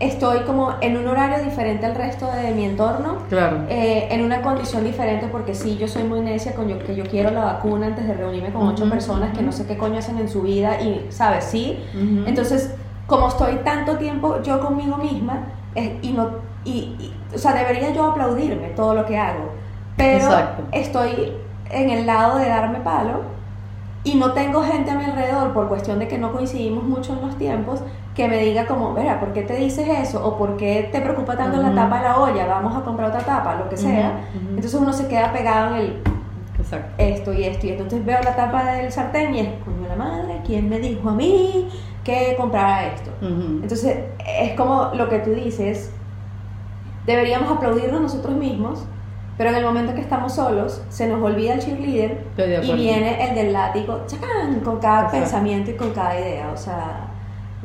estoy 0.00 0.40
como 0.40 0.70
en 0.80 0.96
un 0.96 1.06
horario 1.06 1.44
diferente 1.44 1.84
al 1.84 1.94
resto 1.94 2.26
de 2.32 2.52
mi 2.52 2.64
entorno. 2.64 3.18
Claro. 3.28 3.58
eh, 3.68 4.08
en 4.10 4.24
una 4.24 4.40
condición 4.42 4.82
diferente 4.84 5.26
porque 5.30 5.54
sí, 5.54 5.76
yo 5.76 5.86
soy 5.88 6.04
muy 6.04 6.20
necia 6.20 6.54
con 6.54 6.68
yo, 6.68 6.78
que 6.78 6.94
yo 6.94 7.04
quiero 7.04 7.30
la 7.30 7.44
vacuna 7.44 7.88
antes 7.88 8.06
de 8.08 8.14
reunirme 8.14 8.50
con 8.52 8.66
ocho 8.66 8.84
Ujú, 8.84 8.90
personas 8.92 9.36
que 9.36 9.42
no 9.42 9.52
sé 9.52 9.66
qué 9.66 9.76
coño 9.76 9.98
hacen 9.98 10.18
en 10.18 10.28
su 10.30 10.40
vida 10.42 10.80
y, 10.80 11.06
¿sabes? 11.10 11.44
Sí. 11.44 11.84
Ujú. 11.94 12.24
Entonces, 12.26 12.74
como 13.12 13.28
estoy 13.28 13.56
tanto 13.56 13.96
tiempo 13.98 14.40
yo 14.42 14.58
conmigo 14.58 14.96
misma, 14.96 15.40
eh, 15.74 15.98
y 16.00 16.12
no, 16.12 16.30
y, 16.64 16.70
y- 16.98 17.14
o 17.34 17.36
sea, 17.38 17.52
debería 17.52 17.92
yo 17.92 18.06
aplaudirme 18.06 18.68
todo 18.68 18.94
lo 18.94 19.04
que 19.04 19.18
hago, 19.18 19.50
pero 19.98 20.16
Exacto. 20.16 20.62
estoy 20.72 21.34
en 21.70 21.90
el 21.90 22.06
lado 22.06 22.38
de 22.38 22.48
darme 22.48 22.78
palo 22.80 23.20
y 24.02 24.14
no 24.14 24.32
tengo 24.32 24.62
gente 24.62 24.90
a 24.90 24.94
mi 24.94 25.04
alrededor 25.04 25.52
por 25.52 25.68
cuestión 25.68 25.98
de 25.98 26.08
que 26.08 26.16
no 26.16 26.32
coincidimos 26.32 26.84
mucho 26.84 27.12
en 27.12 27.20
los 27.26 27.36
tiempos 27.36 27.82
que 28.14 28.28
me 28.28 28.38
diga 28.38 28.66
como, 28.66 28.94
verá, 28.94 29.20
¿por 29.20 29.34
qué 29.34 29.42
te 29.42 29.56
dices 29.56 29.86
eso? 29.88 30.26
¿O 30.26 30.38
por 30.38 30.56
qué 30.56 30.88
te 30.90 31.00
preocupa 31.02 31.36
tanto 31.36 31.58
Ujú. 31.58 31.68
la 31.68 31.74
tapa 31.74 31.98
de 31.98 32.04
la 32.04 32.18
olla? 32.18 32.46
Vamos 32.46 32.74
a 32.76 32.80
comprar 32.80 33.08
otra 33.10 33.20
tapa, 33.20 33.56
lo 33.56 33.68
que 33.68 33.76
sea. 33.76 34.20
Ujú, 34.30 34.38
ujú. 34.38 34.48
Entonces 34.56 34.74
uno 34.74 34.92
se 34.94 35.06
queda 35.08 35.32
pegado 35.32 35.74
en 35.76 35.80
el 35.82 36.02
Exacto. 36.76 36.94
esto 37.02 37.32
y 37.32 37.44
esto 37.44 37.66
y. 37.66 37.70
Entonces 37.70 38.04
veo 38.04 38.20
la 38.22 38.34
tapa 38.34 38.72
del 38.72 38.90
sartén 38.90 39.34
y 39.34 39.40
es, 39.40 39.48
coño 39.64 39.88
la 39.88 39.96
madre, 39.96 40.40
¿quién 40.46 40.68
me 40.68 40.78
dijo 40.78 41.08
a 41.08 41.14
mí 41.14 41.68
que 42.04 42.34
comprara 42.36 42.86
esto? 42.86 43.10
Ujú. 43.20 43.60
Entonces 43.62 43.96
es 44.26 44.52
como 44.54 44.90
lo 44.94 45.08
que 45.08 45.18
tú 45.18 45.30
dices, 45.30 45.92
deberíamos 47.06 47.50
aplaudirnos 47.50 48.00
nosotros 48.00 48.34
mismos, 48.36 48.84
pero 49.36 49.50
en 49.50 49.56
el 49.56 49.64
momento 49.64 49.94
que 49.94 50.00
estamos 50.00 50.34
solos 50.34 50.82
se 50.88 51.08
nos 51.08 51.22
olvida 51.22 51.54
el 51.54 51.60
cheerleader 51.60 52.24
y 52.62 52.72
viene 52.74 53.28
el 53.28 53.34
del 53.34 53.52
látigo, 53.52 54.02
¡chacán! 54.06 54.60
con 54.60 54.78
cada 54.78 55.02
Exacto. 55.02 55.18
pensamiento 55.18 55.70
y 55.70 55.74
con 55.74 55.90
cada 55.90 56.18
idea, 56.18 56.50
o 56.52 56.56
sea, 56.56 57.08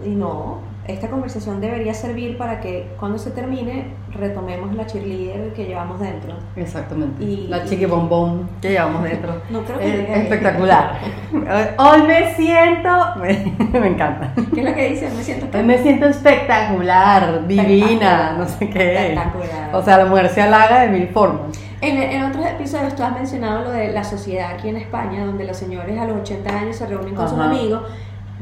y 0.04 0.10
no, 0.10 0.60
esta 0.88 1.10
conversación 1.10 1.60
debería 1.60 1.94
servir 1.94 2.38
para 2.38 2.60
que 2.62 2.88
cuando 3.00 3.18
se 3.18 3.32
termine 3.32 3.94
retomemos 4.12 4.74
la 4.74 4.86
cheerleader 4.86 5.54
que 5.54 5.66
llevamos 5.66 6.00
dentro. 6.00 6.34
Exactamente. 6.56 7.24
Y- 7.24 7.48
la 7.48 7.66
chiqui 7.66 7.86
bombón 7.86 8.50
que 8.62 8.70
llevamos 8.72 9.04
dentro. 9.04 9.42
No 9.50 9.64
creo 9.64 9.80
que 9.80 10.14
Es 10.14 10.20
espectacular. 10.20 10.98
Hoy 11.78 12.02
me 12.04 12.36
siento. 12.36 12.90
Me, 13.18 13.88
encanta. 13.88 14.32
¿Qué 14.54 14.62
es 14.62 14.66
lo 14.66 14.74
que 14.74 14.90
dice? 14.90 15.10
Me 15.10 15.24
siento 15.24 15.58
Hoy 15.58 15.64
me 15.64 15.78
siento 15.78 16.06
espectacular, 16.08 17.48
divina, 17.48 18.36
no 18.38 18.48
sé 18.48 18.70
qué. 18.70 19.14
Espectacular. 19.14 19.76
O 19.76 19.82
sea, 19.82 19.98
la 19.98 20.06
mujer 20.06 20.30
se 20.30 20.42
halaga 20.42 20.82
de 20.82 20.90
mil 20.90 21.08
formas. 21.10 21.58
En, 21.80 21.98
en 21.98 22.24
otros 22.24 22.44
episodios 22.46 22.96
tú 22.96 23.04
has 23.04 23.14
mencionado 23.14 23.66
lo 23.66 23.72
de 23.72 23.92
la 23.92 24.04
sociedad 24.04 24.52
aquí 24.52 24.70
en 24.70 24.78
España, 24.78 25.26
donde 25.26 25.44
los 25.46 25.58
señores 25.58 26.00
a 26.00 26.06
los 26.06 26.22
80 26.22 26.50
años 26.50 26.76
se 26.76 26.88
reúnen 26.88 27.14
con 27.14 27.30
sus 27.30 27.38
Ajá. 27.38 27.50
amigos, 27.52 27.84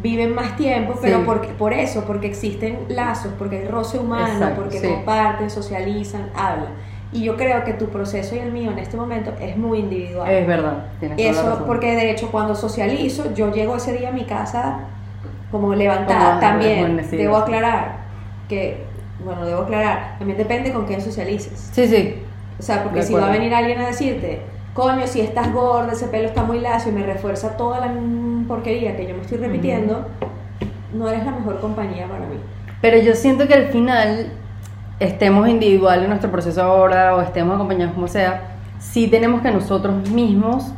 viven 0.05 0.35
más 0.35 0.55
tiempo, 0.55 0.93
pero 1.01 1.17
Sí. 1.19 1.23
por, 1.25 1.41
por 1.57 1.73
eso, 1.73 2.03
porque 2.05 2.27
existen 2.27 2.77
lazos, 2.89 3.31
porque 3.39 3.57
hay 3.57 3.67
roce 3.67 3.97
humano, 3.97 4.33
Exacto, 4.33 4.61
porque 4.61 4.79
sí. 4.79 4.87
comparten, 4.87 5.49
socializan, 5.49 6.29
hablan. 6.35 6.73
Y 7.11 7.23
yo 7.23 7.35
creo 7.37 7.63
que 7.63 7.73
tu 7.73 7.87
proceso 7.87 8.35
y 8.35 8.39
el 8.39 8.51
mío 8.51 8.69
en 8.71 8.77
este 8.77 8.97
momento 8.97 9.31
es 9.41 9.57
muy 9.57 9.79
individual. 9.79 10.29
Es 10.31 10.45
verdad, 10.45 10.85
tienes 10.99 11.17
toda 11.17 11.31
la 11.31 11.39
Eso, 11.39 11.49
razón. 11.49 11.63
porque 11.65 11.95
de 11.95 12.11
hecho 12.11 12.29
cuando 12.29 12.53
socializo, 12.53 13.33
yo 13.33 13.51
llego 13.51 13.75
ese 13.77 13.93
día 13.97 14.09
a 14.09 14.11
mi 14.11 14.25
casa 14.25 14.79
como 15.51 15.73
levantada. 15.73 16.27
Como 16.29 16.39
También 16.39 17.07
debo 17.09 17.37
aclarar 17.37 17.97
que, 18.47 18.83
bueno, 19.23 19.43
debo 19.45 19.61
aclarar, 19.61 20.17
también 20.19 20.37
depende 20.37 20.71
con 20.71 20.85
quién 20.85 21.01
socialices. 21.01 21.69
Sí, 21.71 21.87
sí. 21.87 22.21
O 22.59 22.61
sea, 22.61 22.83
porque 22.83 23.01
si 23.01 23.13
va 23.13 23.27
a 23.27 23.31
venir 23.31 23.53
alguien 23.55 23.79
a 23.79 23.87
decirte, 23.87 24.41
coño, 24.75 25.07
si 25.07 25.21
estás 25.21 25.53
gorda, 25.53 25.93
ese 25.93 26.09
pelo 26.09 26.27
está 26.27 26.43
muy 26.43 26.59
lacio 26.59 26.91
y 26.91 26.95
me 26.95 27.03
refuerza 27.03 27.55
toda 27.55 27.79
la 27.79 27.93
porquería 28.45 28.97
que 28.97 29.07
yo 29.07 29.15
me 29.15 29.21
estoy 29.21 29.37
repitiendo, 29.37 30.05
no 30.93 31.07
eres 31.07 31.25
la 31.25 31.31
mejor 31.31 31.61
compañía 31.61 32.07
para 32.07 32.25
mí. 32.25 32.35
Pero 32.81 32.97
yo 32.97 33.15
siento 33.15 33.47
que 33.47 33.53
al 33.53 33.67
final, 33.67 34.33
estemos 34.99 35.47
individual 35.47 36.03
en 36.03 36.09
nuestro 36.09 36.29
proceso 36.29 36.61
ahora 36.61 37.15
o 37.15 37.21
estemos 37.21 37.55
acompañados 37.55 37.93
como 37.93 38.09
sea, 38.09 38.57
sí 38.77 39.07
tenemos 39.07 39.41
que 39.41 39.49
nosotros 39.49 40.09
mismos, 40.09 40.73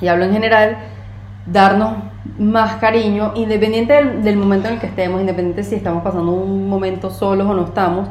y 0.00 0.06
hablo 0.06 0.26
en 0.26 0.32
general, 0.32 0.78
darnos 1.46 1.94
más 2.38 2.76
cariño, 2.76 3.32
independiente 3.34 3.92
del, 3.92 4.22
del 4.22 4.36
momento 4.36 4.68
en 4.68 4.74
el 4.74 4.80
que 4.80 4.86
estemos, 4.86 5.20
independiente 5.20 5.64
si 5.64 5.74
estamos 5.74 6.04
pasando 6.04 6.30
un 6.30 6.68
momento 6.68 7.10
solos 7.10 7.48
o 7.48 7.54
no 7.54 7.64
estamos, 7.64 8.08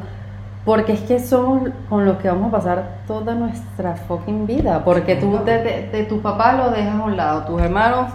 porque 0.65 0.93
es 0.93 1.01
que 1.01 1.19
somos 1.19 1.69
con 1.89 2.05
los 2.05 2.17
que 2.17 2.29
vamos 2.29 2.47
a 2.47 2.57
pasar 2.57 2.97
toda 3.07 3.35
nuestra 3.35 3.95
fucking 3.95 4.47
vida, 4.47 4.83
porque 4.85 5.15
tú 5.15 5.39
de, 5.43 5.57
de- 5.61 5.89
de 5.91 6.03
tus 6.05 6.21
papás 6.21 6.57
los 6.57 6.71
dejas 6.71 6.95
a 6.95 7.03
un 7.03 7.17
lado, 7.17 7.43
tus 7.43 7.61
hermanos 7.61 8.07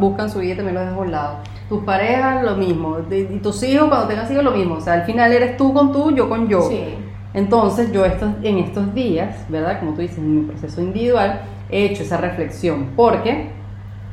buscan 0.00 0.30
su 0.30 0.38
vida 0.38 0.52
y 0.54 0.56
también 0.56 0.74
los 0.76 0.84
dejas 0.84 0.98
a 0.98 1.02
un 1.02 1.10
lado, 1.10 1.34
tus 1.68 1.82
parejas 1.84 2.44
lo 2.44 2.54
mismo, 2.56 2.98
y 3.10 3.38
tus 3.40 3.62
hijos 3.64 3.88
cuando 3.88 4.06
tengas 4.06 4.30
hijos 4.30 4.44
lo 4.44 4.52
mismo, 4.52 4.76
o 4.76 4.80
sea, 4.80 4.92
al 4.94 5.02
final 5.02 5.32
eres 5.32 5.56
tú 5.56 5.72
con 5.74 5.92
tú, 5.92 6.10
yo 6.12 6.28
con 6.28 6.48
yo. 6.48 6.62
Sí. 6.62 6.94
Entonces 7.34 7.92
yo 7.92 8.04
estos, 8.06 8.30
en 8.42 8.58
estos 8.58 8.94
días, 8.94 9.44
¿verdad? 9.50 9.80
Como 9.80 9.92
tú 9.92 10.00
dices, 10.00 10.18
en 10.18 10.34
mi 10.40 10.46
proceso 10.46 10.80
individual, 10.80 11.40
he 11.68 11.84
hecho 11.84 12.02
esa 12.02 12.16
reflexión, 12.16 12.90
porque 12.96 13.50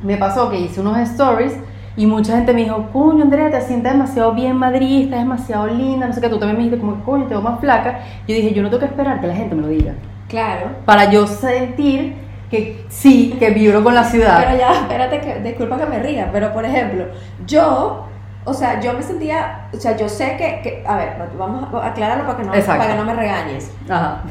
me 0.02 0.16
pasó 0.18 0.50
que 0.50 0.58
hice 0.60 0.80
unos 0.82 0.98
stories 0.98 1.54
y 1.96 2.06
mucha 2.06 2.34
gente 2.36 2.52
me 2.52 2.62
dijo, 2.64 2.88
coño 2.92 3.22
Andrea, 3.24 3.50
te 3.50 3.60
sientes 3.62 3.92
demasiado 3.92 4.32
bien 4.32 4.56
Madrid, 4.56 5.04
estás 5.04 5.20
demasiado 5.20 5.66
linda, 5.68 6.06
no 6.06 6.12
sé 6.12 6.20
qué, 6.20 6.28
tú 6.28 6.38
también 6.38 6.58
me 6.58 6.64
dijiste 6.64 6.80
como, 6.84 7.02
coño, 7.04 7.24
te 7.24 7.30
veo 7.30 7.40
más 7.42 7.58
flaca. 7.60 8.00
Yo 8.28 8.34
dije, 8.34 8.52
yo 8.52 8.62
no 8.62 8.68
tengo 8.68 8.80
que 8.80 8.86
esperar 8.86 9.20
que 9.20 9.26
la 9.26 9.34
gente 9.34 9.54
me 9.54 9.62
lo 9.62 9.68
diga, 9.68 9.92
Claro. 10.28 10.68
para 10.84 11.10
yo 11.10 11.26
sentir 11.26 12.14
que 12.50 12.84
sí, 12.88 13.34
que 13.38 13.50
vibro 13.50 13.82
con 13.82 13.94
la 13.94 14.04
ciudad. 14.04 14.44
Pero 14.44 14.58
ya, 14.58 14.72
espérate, 14.72 15.20
que, 15.20 15.40
disculpa 15.40 15.78
que 15.78 15.86
me 15.86 15.98
ría, 16.00 16.28
pero 16.32 16.52
por 16.52 16.64
ejemplo, 16.64 17.06
yo, 17.46 18.04
o 18.44 18.54
sea, 18.54 18.78
yo 18.80 18.92
me 18.92 19.02
sentía, 19.02 19.68
o 19.72 19.76
sea, 19.80 19.96
yo 19.96 20.08
sé 20.08 20.36
que, 20.36 20.60
que- 20.62 20.84
a 20.86 20.96
ver, 20.96 21.14
vamos 21.38 21.66
a 21.74 21.86
aclararlo 21.86 22.24
para 22.26 22.36
que 22.38 22.44
no, 22.44 22.54
Exacto. 22.54 22.82
para 22.82 22.92
que 22.92 22.98
no 22.98 23.04
me 23.04 23.14
regañes. 23.14 23.72
Ajá. 23.88 24.22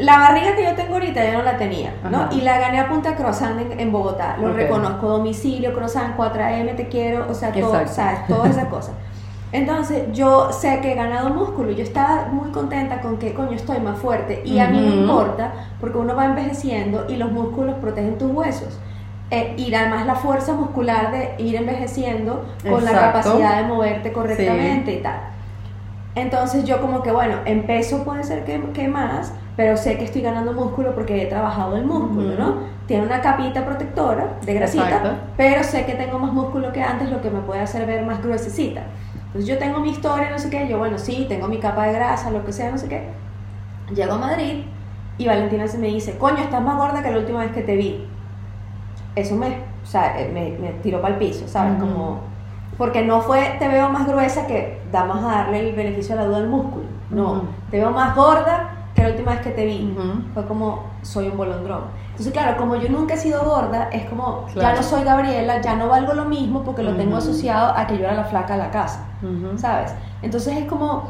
La 0.00 0.18
barriga 0.18 0.56
que 0.56 0.64
yo 0.64 0.74
tengo 0.74 0.94
ahorita 0.94 1.24
yo 1.24 1.38
no 1.38 1.42
la 1.42 1.56
tenía, 1.56 1.94
¿no? 2.10 2.22
Ajá. 2.22 2.28
Y 2.32 2.40
la 2.40 2.58
gané 2.58 2.80
a 2.80 2.88
punta 2.88 3.14
croissant 3.14 3.60
en, 3.60 3.78
en 3.78 3.92
Bogotá. 3.92 4.36
Lo 4.40 4.52
reconozco, 4.52 5.08
domicilio, 5.08 5.74
croissant, 5.74 6.16
4am, 6.16 6.74
te 6.74 6.88
quiero, 6.88 7.26
o 7.28 7.34
sea, 7.34 7.52
todo. 7.52 7.86
¿sabes? 7.86 8.26
Todas 8.26 8.50
esas 8.50 8.66
cosas. 8.66 8.94
Entonces, 9.52 10.04
yo 10.12 10.52
sé 10.52 10.78
que 10.80 10.92
he 10.92 10.94
ganado 10.94 11.30
músculo 11.30 11.72
y 11.72 11.74
yo 11.74 11.82
estaba 11.82 12.26
muy 12.30 12.50
contenta 12.50 13.00
con 13.00 13.18
que, 13.18 13.34
coño, 13.34 13.52
estoy 13.52 13.80
más 13.80 13.98
fuerte. 13.98 14.42
Y 14.44 14.58
a 14.60 14.68
mí 14.68 14.80
no 14.80 14.86
Ujú. 14.92 15.00
importa, 15.00 15.52
porque 15.80 15.98
uno 15.98 16.14
va 16.14 16.26
envejeciendo 16.26 17.06
y 17.08 17.16
los 17.16 17.32
músculos 17.32 17.74
protegen 17.80 18.16
tus 18.16 18.30
huesos. 18.30 18.78
Eh, 19.32 19.54
y 19.56 19.72
además 19.74 20.06
la 20.06 20.16
fuerza 20.16 20.54
muscular 20.54 21.12
de 21.12 21.34
ir 21.38 21.56
envejeciendo 21.56 22.44
con 22.68 22.84
la 22.84 22.92
capacidad 22.92 23.60
de 23.60 23.68
moverte 23.68 24.12
correctamente 24.12 24.92
y 24.92 25.02
tal. 25.02 25.20
Entonces 26.16 26.64
yo 26.64 26.80
como 26.80 27.02
que, 27.02 27.12
bueno, 27.12 27.36
en 27.44 27.64
peso 27.66 28.02
puede 28.02 28.24
ser 28.24 28.44
que, 28.44 28.60
que 28.72 28.88
más, 28.88 29.32
pero 29.60 29.76
sé 29.76 29.98
que 29.98 30.04
estoy 30.04 30.22
ganando 30.22 30.54
músculo 30.54 30.94
porque 30.94 31.22
he 31.22 31.26
trabajado 31.26 31.76
el 31.76 31.84
músculo. 31.84 32.34
¿no? 32.34 32.54
Tiene 32.86 33.04
una 33.04 33.20
capita 33.20 33.62
protectora 33.62 34.38
de 34.40 34.54
grasita, 34.54 34.86
Exacto. 34.88 35.10
pero 35.36 35.62
sé 35.62 35.84
que 35.84 35.92
tengo 35.92 36.18
más 36.18 36.32
músculo 36.32 36.72
que 36.72 36.82
antes, 36.82 37.10
lo 37.10 37.20
que 37.20 37.28
me 37.28 37.40
puede 37.40 37.60
hacer 37.60 37.84
ver 37.84 38.02
más 38.06 38.22
gruesecita. 38.22 38.80
Entonces 39.26 39.46
yo 39.46 39.58
tengo 39.58 39.80
mi 39.80 39.90
historia, 39.90 40.30
no 40.30 40.38
sé 40.38 40.48
qué, 40.48 40.66
yo 40.66 40.78
bueno, 40.78 40.96
sí, 40.96 41.26
tengo 41.28 41.46
mi 41.46 41.58
capa 41.58 41.88
de 41.88 41.92
grasa, 41.92 42.30
lo 42.30 42.42
que 42.42 42.54
sea, 42.54 42.70
no 42.70 42.78
sé 42.78 42.88
qué. 42.88 43.02
Llego 43.94 44.14
a 44.14 44.16
Madrid 44.18 44.64
y 45.18 45.26
Valentina 45.26 45.68
se 45.68 45.76
me 45.76 45.88
dice, 45.88 46.16
coño, 46.16 46.38
estás 46.38 46.62
más 46.62 46.78
gorda 46.78 47.02
que 47.02 47.10
la 47.10 47.18
última 47.18 47.40
vez 47.40 47.52
que 47.52 47.60
te 47.60 47.76
vi. 47.76 48.08
Eso 49.14 49.36
me, 49.36 49.48
o 49.48 49.86
sea, 49.86 50.18
eh, 50.18 50.30
me, 50.32 50.56
me 50.58 50.72
tiró 50.80 51.02
para 51.02 51.12
el 51.12 51.20
piso, 51.20 51.46
¿sabes? 51.46 51.74
Ujú. 51.74 51.80
Como, 51.82 52.20
porque 52.78 53.04
no 53.04 53.20
fue, 53.20 53.56
te 53.58 53.68
veo 53.68 53.90
más 53.90 54.08
gruesa 54.08 54.46
que 54.46 54.80
vamos 54.90 55.22
a 55.22 55.36
darle 55.36 55.68
el 55.68 55.76
beneficio 55.76 56.16
de 56.16 56.22
la 56.22 56.28
duda 56.28 56.38
al 56.38 56.48
músculo. 56.48 56.86
No, 57.10 57.42
te 57.70 57.76
veo 57.76 57.90
más 57.90 58.16
gorda 58.16 58.78
última 59.30 59.34
vez 59.34 59.40
que 59.40 59.50
te 59.50 59.64
vi. 59.66 59.94
Ujú. 59.96 60.22
Fue 60.34 60.46
como, 60.46 60.84
soy 61.02 61.28
un 61.28 61.36
bolondrón. 61.36 61.82
Entonces, 62.10 62.32
claro, 62.32 62.56
como 62.56 62.76
yo 62.76 62.88
nunca 62.88 63.14
he 63.14 63.16
sido 63.16 63.42
gorda, 63.44 63.88
es 63.92 64.04
como, 64.06 64.46
ya 64.48 64.54
Claro. 64.54 64.76
no 64.76 64.82
soy 64.82 65.04
Gabriela, 65.04 65.60
ya 65.60 65.74
no 65.74 65.88
valgo 65.88 66.12
lo 66.12 66.24
mismo 66.26 66.62
porque 66.62 66.82
lo 66.82 66.94
tengo 66.96 67.10
Ujú. 67.16 67.18
asociado 67.18 67.72
a 67.76 67.86
que 67.86 67.96
yo 67.96 68.04
era 68.04 68.14
la 68.14 68.24
flaca 68.24 68.54
de 68.54 68.58
la 68.58 68.70
casa. 68.70 69.06
Ujú. 69.22 69.56
¿sabes? 69.58 69.92
Entonces 70.22 70.56
es 70.56 70.64
como, 70.66 71.04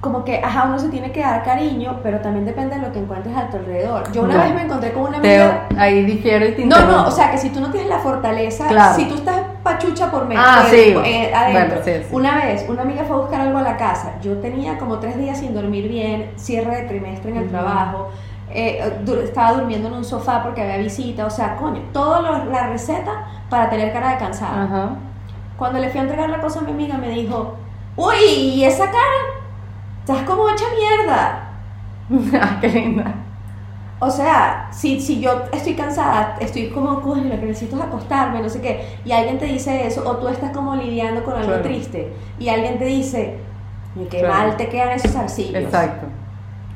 como 0.00 0.24
que, 0.24 0.38
ajá, 0.42 0.64
uno 0.68 0.78
se 0.78 0.88
tiene 0.88 1.12
que 1.12 1.20
dar 1.20 1.42
cariño, 1.42 2.00
pero 2.02 2.20
también 2.20 2.44
depende 2.44 2.76
de 2.76 2.82
lo 2.82 2.92
que 2.92 2.98
encuentres 2.98 3.34
a 3.36 3.48
tu 3.48 3.56
alrededor. 3.58 4.10
Yo 4.12 4.22
una 4.22 4.34
No. 4.36 4.42
vez 4.44 4.54
me 4.54 4.62
encontré 4.62 4.92
con 4.92 5.02
una 5.04 5.18
amiga... 5.18 5.66
ahí 5.78 6.04
difiero 6.04 6.46
y 6.46 6.52
te 6.52 6.66
No, 6.66 6.84
no, 6.86 7.06
o 7.06 7.10
sea, 7.10 7.30
que 7.30 7.38
si 7.38 7.50
tú 7.50 7.60
no 7.60 7.70
tienes 7.70 7.88
la 7.88 7.98
fortaleza, 7.98 8.66
Claro. 8.68 8.94
si 8.96 9.06
tú 9.06 9.14
estás 9.14 9.36
pachucha 9.64 10.10
por 10.10 10.26
medio, 10.26 10.40
Ah, 10.44 10.64
sí. 10.70 10.94
eh, 11.04 11.32
adentro. 11.34 11.80
Bueno, 11.80 11.84
sí, 11.84 12.04
sí. 12.08 12.14
Una 12.14 12.36
vez, 12.36 12.64
una 12.68 12.82
amiga 12.82 13.02
fue 13.04 13.16
a 13.16 13.18
buscar 13.20 13.40
algo 13.40 13.58
a 13.58 13.62
la 13.62 13.76
casa. 13.76 14.12
Yo 14.22 14.38
tenía 14.38 14.78
como 14.78 14.98
tres 15.00 15.16
días 15.18 15.38
sin 15.38 15.52
dormir 15.54 15.88
bien, 15.88 16.30
cierre 16.36 16.82
de 16.82 16.88
trimestre 16.88 17.30
en 17.32 17.38
el 17.38 17.48
trabajo. 17.48 18.10
eh, 18.56 18.98
du- 19.04 19.14
estaba 19.18 19.54
durmiendo 19.54 19.88
en 19.88 19.94
un 19.94 20.04
sofá 20.04 20.42
porque 20.44 20.62
había 20.62 20.76
visita, 20.76 21.26
o 21.26 21.30
sea, 21.30 21.56
coño, 21.56 21.80
todo 21.92 22.20
lo- 22.22 22.44
la 22.44 22.68
receta 22.68 23.24
para 23.50 23.68
tener 23.68 23.92
cara 23.92 24.10
de 24.10 24.18
cansada. 24.18 24.90
Cuando 25.58 25.80
le 25.80 25.88
fui 25.88 25.98
a 25.98 26.02
entregar 26.04 26.28
la 26.30 26.40
cosa 26.40 26.60
a 26.60 26.62
mi 26.62 26.70
amiga, 26.70 26.96
me 26.96 27.08
dijo, 27.08 27.56
uy, 27.96 28.14
¿y 28.26 28.64
esa 28.64 28.84
cara? 28.84 29.24
Estás 30.00 30.22
como 30.24 30.48
hecha 30.50 30.66
mierda. 30.78 31.40
Ah, 32.40 32.58
qué 32.60 32.68
linda. 32.68 33.12
O 34.06 34.10
sea, 34.10 34.68
si, 34.70 35.00
si 35.00 35.18
yo 35.18 35.44
estoy 35.50 35.72
cansada, 35.74 36.36
estoy 36.38 36.68
como, 36.68 37.00
coño, 37.00 37.24
lo 37.24 37.40
que 37.40 37.46
necesito 37.46 37.76
es 37.76 37.82
acostarme, 37.84 38.42
no 38.42 38.50
sé 38.50 38.60
qué, 38.60 38.84
y 39.02 39.12
alguien 39.12 39.38
te 39.38 39.46
dice 39.46 39.86
eso, 39.86 40.02
o 40.06 40.18
tú 40.18 40.28
estás 40.28 40.50
como 40.50 40.76
lidiando 40.76 41.24
con 41.24 41.32
algo 41.32 41.46
Claro. 41.46 41.62
triste, 41.62 42.12
y 42.38 42.50
alguien 42.50 42.78
te 42.78 42.84
dice, 42.84 43.38
"Oye, 43.96 44.08
qué 44.08 44.18
Claro. 44.18 44.34
mal 44.34 44.56
te 44.58 44.68
quedan 44.68 44.90
esos 44.90 45.16
arcillos. 45.16 45.62
Exacto. 45.62 46.06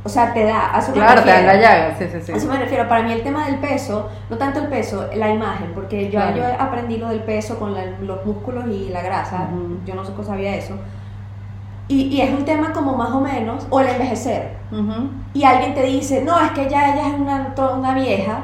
O 0.05 0.09
sea, 0.09 0.33
te 0.33 0.43
da, 0.45 0.75
a 0.75 0.79
eso 0.79 0.93
me 0.93 0.95
Claro, 0.99 1.23
te 1.23 1.29
dan 1.29 1.45
refiero. 1.45 1.61
la 1.63 1.69
llaga, 1.69 1.97
sí, 1.99 2.05
sí, 2.11 2.19
sí. 2.23 2.33
A 2.33 2.37
eso 2.37 2.49
me 2.49 2.57
refiero. 2.59 2.89
Para 2.89 3.03
mí 3.03 3.13
el 3.13 3.23
tema 3.23 3.45
del 3.45 3.57
peso, 3.59 4.09
no 4.31 4.39
tanto 4.39 4.61
el 4.61 4.69
peso, 4.69 5.07
la 5.15 5.29
imagen, 5.29 5.73
porque 5.75 6.05
yo, 6.07 6.13
Claro. 6.13 6.37
yo 6.39 6.45
aprendí 6.59 6.97
lo 6.97 7.09
del 7.09 7.21
peso 7.25 7.59
con 7.59 7.75
la- 7.75 7.85
los 8.01 8.25
músculos 8.25 8.65
y 8.69 8.89
la 8.89 9.03
grasa, 9.03 9.49
Ujú. 9.53 9.81
yo 9.85 9.95
no 9.95 10.05
sé 10.07 10.13
cómo 10.13 10.27
sabía 10.27 10.55
eso. 10.57 10.75
Y, 11.89 12.03
y 12.15 12.21
es 12.21 12.31
un 12.31 12.45
tema 12.45 12.73
como 12.73 12.95
más 12.97 13.11
o 13.11 13.21
menos, 13.21 13.67
o 13.71 13.81
el 13.81 13.89
envejecer. 13.89 14.57
Y 15.35 15.45
alguien 15.45 15.75
te 15.75 15.83
dice, 15.85 16.23
no, 16.23 16.39
es 16.41 16.51
que 16.53 16.69
ya 16.69 16.93
ella 16.95 17.09
es 17.09 17.15
una, 17.15 17.55
una 17.77 17.95
vieja, 17.95 18.41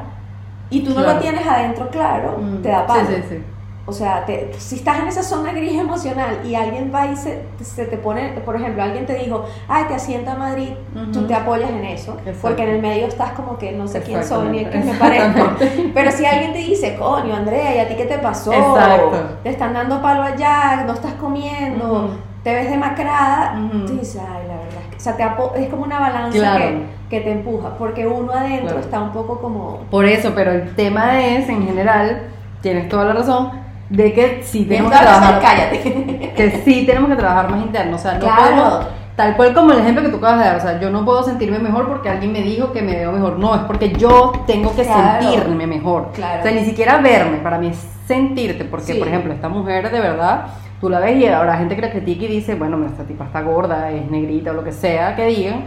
y 0.71 0.81
tú 0.83 0.95
no 0.95 1.03
lo 1.03 1.19
tienes 1.19 1.47
adentro 1.47 1.89
claro, 1.91 2.39
Mm, 2.41 2.63
te 2.63 2.69
da 2.71 2.87
palo. 2.87 3.07
Sí, 3.07 3.15
sí, 3.17 3.23
sí. 3.29 3.43
O 3.87 3.93
sea, 3.93 4.25
te- 4.25 4.51
si 4.57 4.77
estás 4.77 5.01
en 5.01 5.09
esa 5.09 5.23
zona 5.23 5.53
gris 5.53 5.79
emocional 5.79 6.39
y 6.43 6.55
alguien 6.55 6.91
va 6.93 7.07
y 7.07 7.17
se, 7.17 7.43
se 7.63 7.85
te 7.85 7.99
pone, 7.99 8.31
por 8.43 8.57
ejemplo, 8.57 8.83
alguien 8.83 9.05
te 9.05 9.13
dijo, 9.15 9.45
ay, 9.69 9.85
te 9.89 9.95
asienta 9.95 10.35
Madrid, 10.37 10.71
tú 11.13 11.19
Ujú. 11.19 11.29
te 11.29 11.35
apoyas 11.35 11.69
en 11.69 11.85
eso, 11.85 12.17
porque 12.41 12.63
en 12.63 12.71
el 12.71 12.81
medio 12.81 13.07
estás 13.07 13.33
como 13.33 13.59
que 13.59 13.73
no 13.73 13.87
sé 13.87 14.01
quién 14.01 14.25
soy 14.25 14.49
ni 14.49 14.65
qué 14.65 14.79
me 14.79 14.91
Exactamente. 14.91 15.43
parezco. 15.43 15.91
Pero 15.95 16.11
si 16.13 16.25
alguien 16.25 16.55
te 16.55 16.61
dice, 16.61 16.97
coño, 16.97 17.35
Andrea, 17.37 17.77
¿y 17.77 17.79
a 17.81 17.87
ti 17.87 17.95
qué 17.95 18.07
te 18.07 18.19
pasó? 18.19 18.55
Exacto. 18.55 19.23
Te 19.43 19.51
están 19.51 19.75
dando 19.75 20.01
palo 20.01 20.23
allá, 20.23 20.85
no 20.87 20.95
estás 20.95 21.13
comiendo. 21.15 22.09
Te 22.45 22.55
ves 22.55 22.71
demacrada, 22.71 23.59
Ujú. 23.59 23.87
tú 23.87 23.93
dices, 23.99 24.21
ay, 24.21 24.47
la 24.47 24.55
verdad 24.55 24.81
es 24.83 24.91
que, 24.91 24.97
o 24.97 25.01
sea, 25.01 25.17
te 25.17 25.63
es 25.65 25.69
como 25.71 25.83
una 25.85 25.99
balanza 25.99 26.39
Claro. 26.39 26.65
que, 26.65 26.85
que 27.11 27.21
te 27.23 27.33
empuja, 27.33 27.71
porque 27.79 28.07
uno 28.07 28.33
adentro 28.33 28.67
Claro. 28.67 28.81
está 28.81 29.01
un 29.01 29.11
poco 29.11 29.41
como... 29.41 29.79
Por 29.91 30.05
eso, 30.05 30.33
pero 30.35 30.53
el 30.53 30.75
tema 30.77 31.21
es, 31.25 31.49
en 31.49 31.67
general, 31.67 32.23
tienes 32.61 32.89
toda 32.89 33.07
la 33.07 33.15
razón, 33.15 33.51
de 33.91 34.13
que 34.13 34.43
sí 34.45 34.65
tenemos 34.65 34.93
que 34.93 34.99
trabajar. 34.99 35.41
cállate. 35.41 36.33
que 36.37 36.51
sí 36.65 36.85
tenemos 36.87 37.11
que 37.11 37.17
trabajar 37.17 37.51
más 37.51 37.63
interno. 37.63 37.97
O 37.97 37.99
sea, 37.99 38.15
no 38.15 38.21
Claro. 38.21 38.41
podemos, 38.43 38.87
tal 39.15 39.37
cual 39.37 39.55
como 39.55 39.73
el 39.73 39.79
ejemplo 39.81 40.03
que 40.03 40.09
tú 40.09 40.17
acabas 40.17 40.39
de 40.41 40.45
dar, 40.47 40.57
o 40.57 40.61
sea, 40.61 40.81
yo 40.81 40.91
no 40.91 41.05
puedo 41.05 41.23
sentirme 41.23 41.59
mejor 41.59 41.87
porque 41.89 42.09
alguien 42.09 42.33
me 42.33 42.41
dijo 42.43 42.73
que 42.73 42.83
me 42.83 42.97
veo 42.97 43.13
mejor. 43.13 43.39
No, 43.39 43.55
es 43.55 43.61
porque 43.63 43.93
yo 43.93 44.33
tengo 44.47 44.75
que 44.75 44.85
sentirme 44.85 45.67
mejor. 45.67 46.11
Claro. 46.15 46.41
O 46.41 46.43
sea, 46.43 46.53
ni 46.53 46.65
siquiera 46.65 46.99
verme, 46.99 47.39
para 47.39 47.59
mí 47.59 47.69
es 47.69 47.87
sentirte, 48.07 48.65
porque 48.65 48.95
Sí. 48.95 48.99
por 48.99 49.09
ejemplo, 49.09 49.33
esta 49.33 49.49
mujer 49.49 49.91
de 49.91 50.01
verdad, 50.01 50.47
tú 50.85 50.91
la 50.91 51.01
ves 51.01 51.17
y 51.17 51.27
habrá 51.27 51.57
gente 51.57 51.77
que 51.77 51.81
la 51.81 51.91
critique 51.91 52.27
y 52.27 52.29
dice, 52.29 52.57
bueno, 52.57 52.85
esta 52.85 53.05
tipa 53.05 53.25
está 53.25 53.41
gorda, 53.41 53.91
es 53.91 54.11
negrita 54.11 54.51
o 54.51 54.53
lo 54.53 54.65
que 54.65 54.73
sea 54.73 55.17
que 55.17 55.25
digan. 55.29 55.65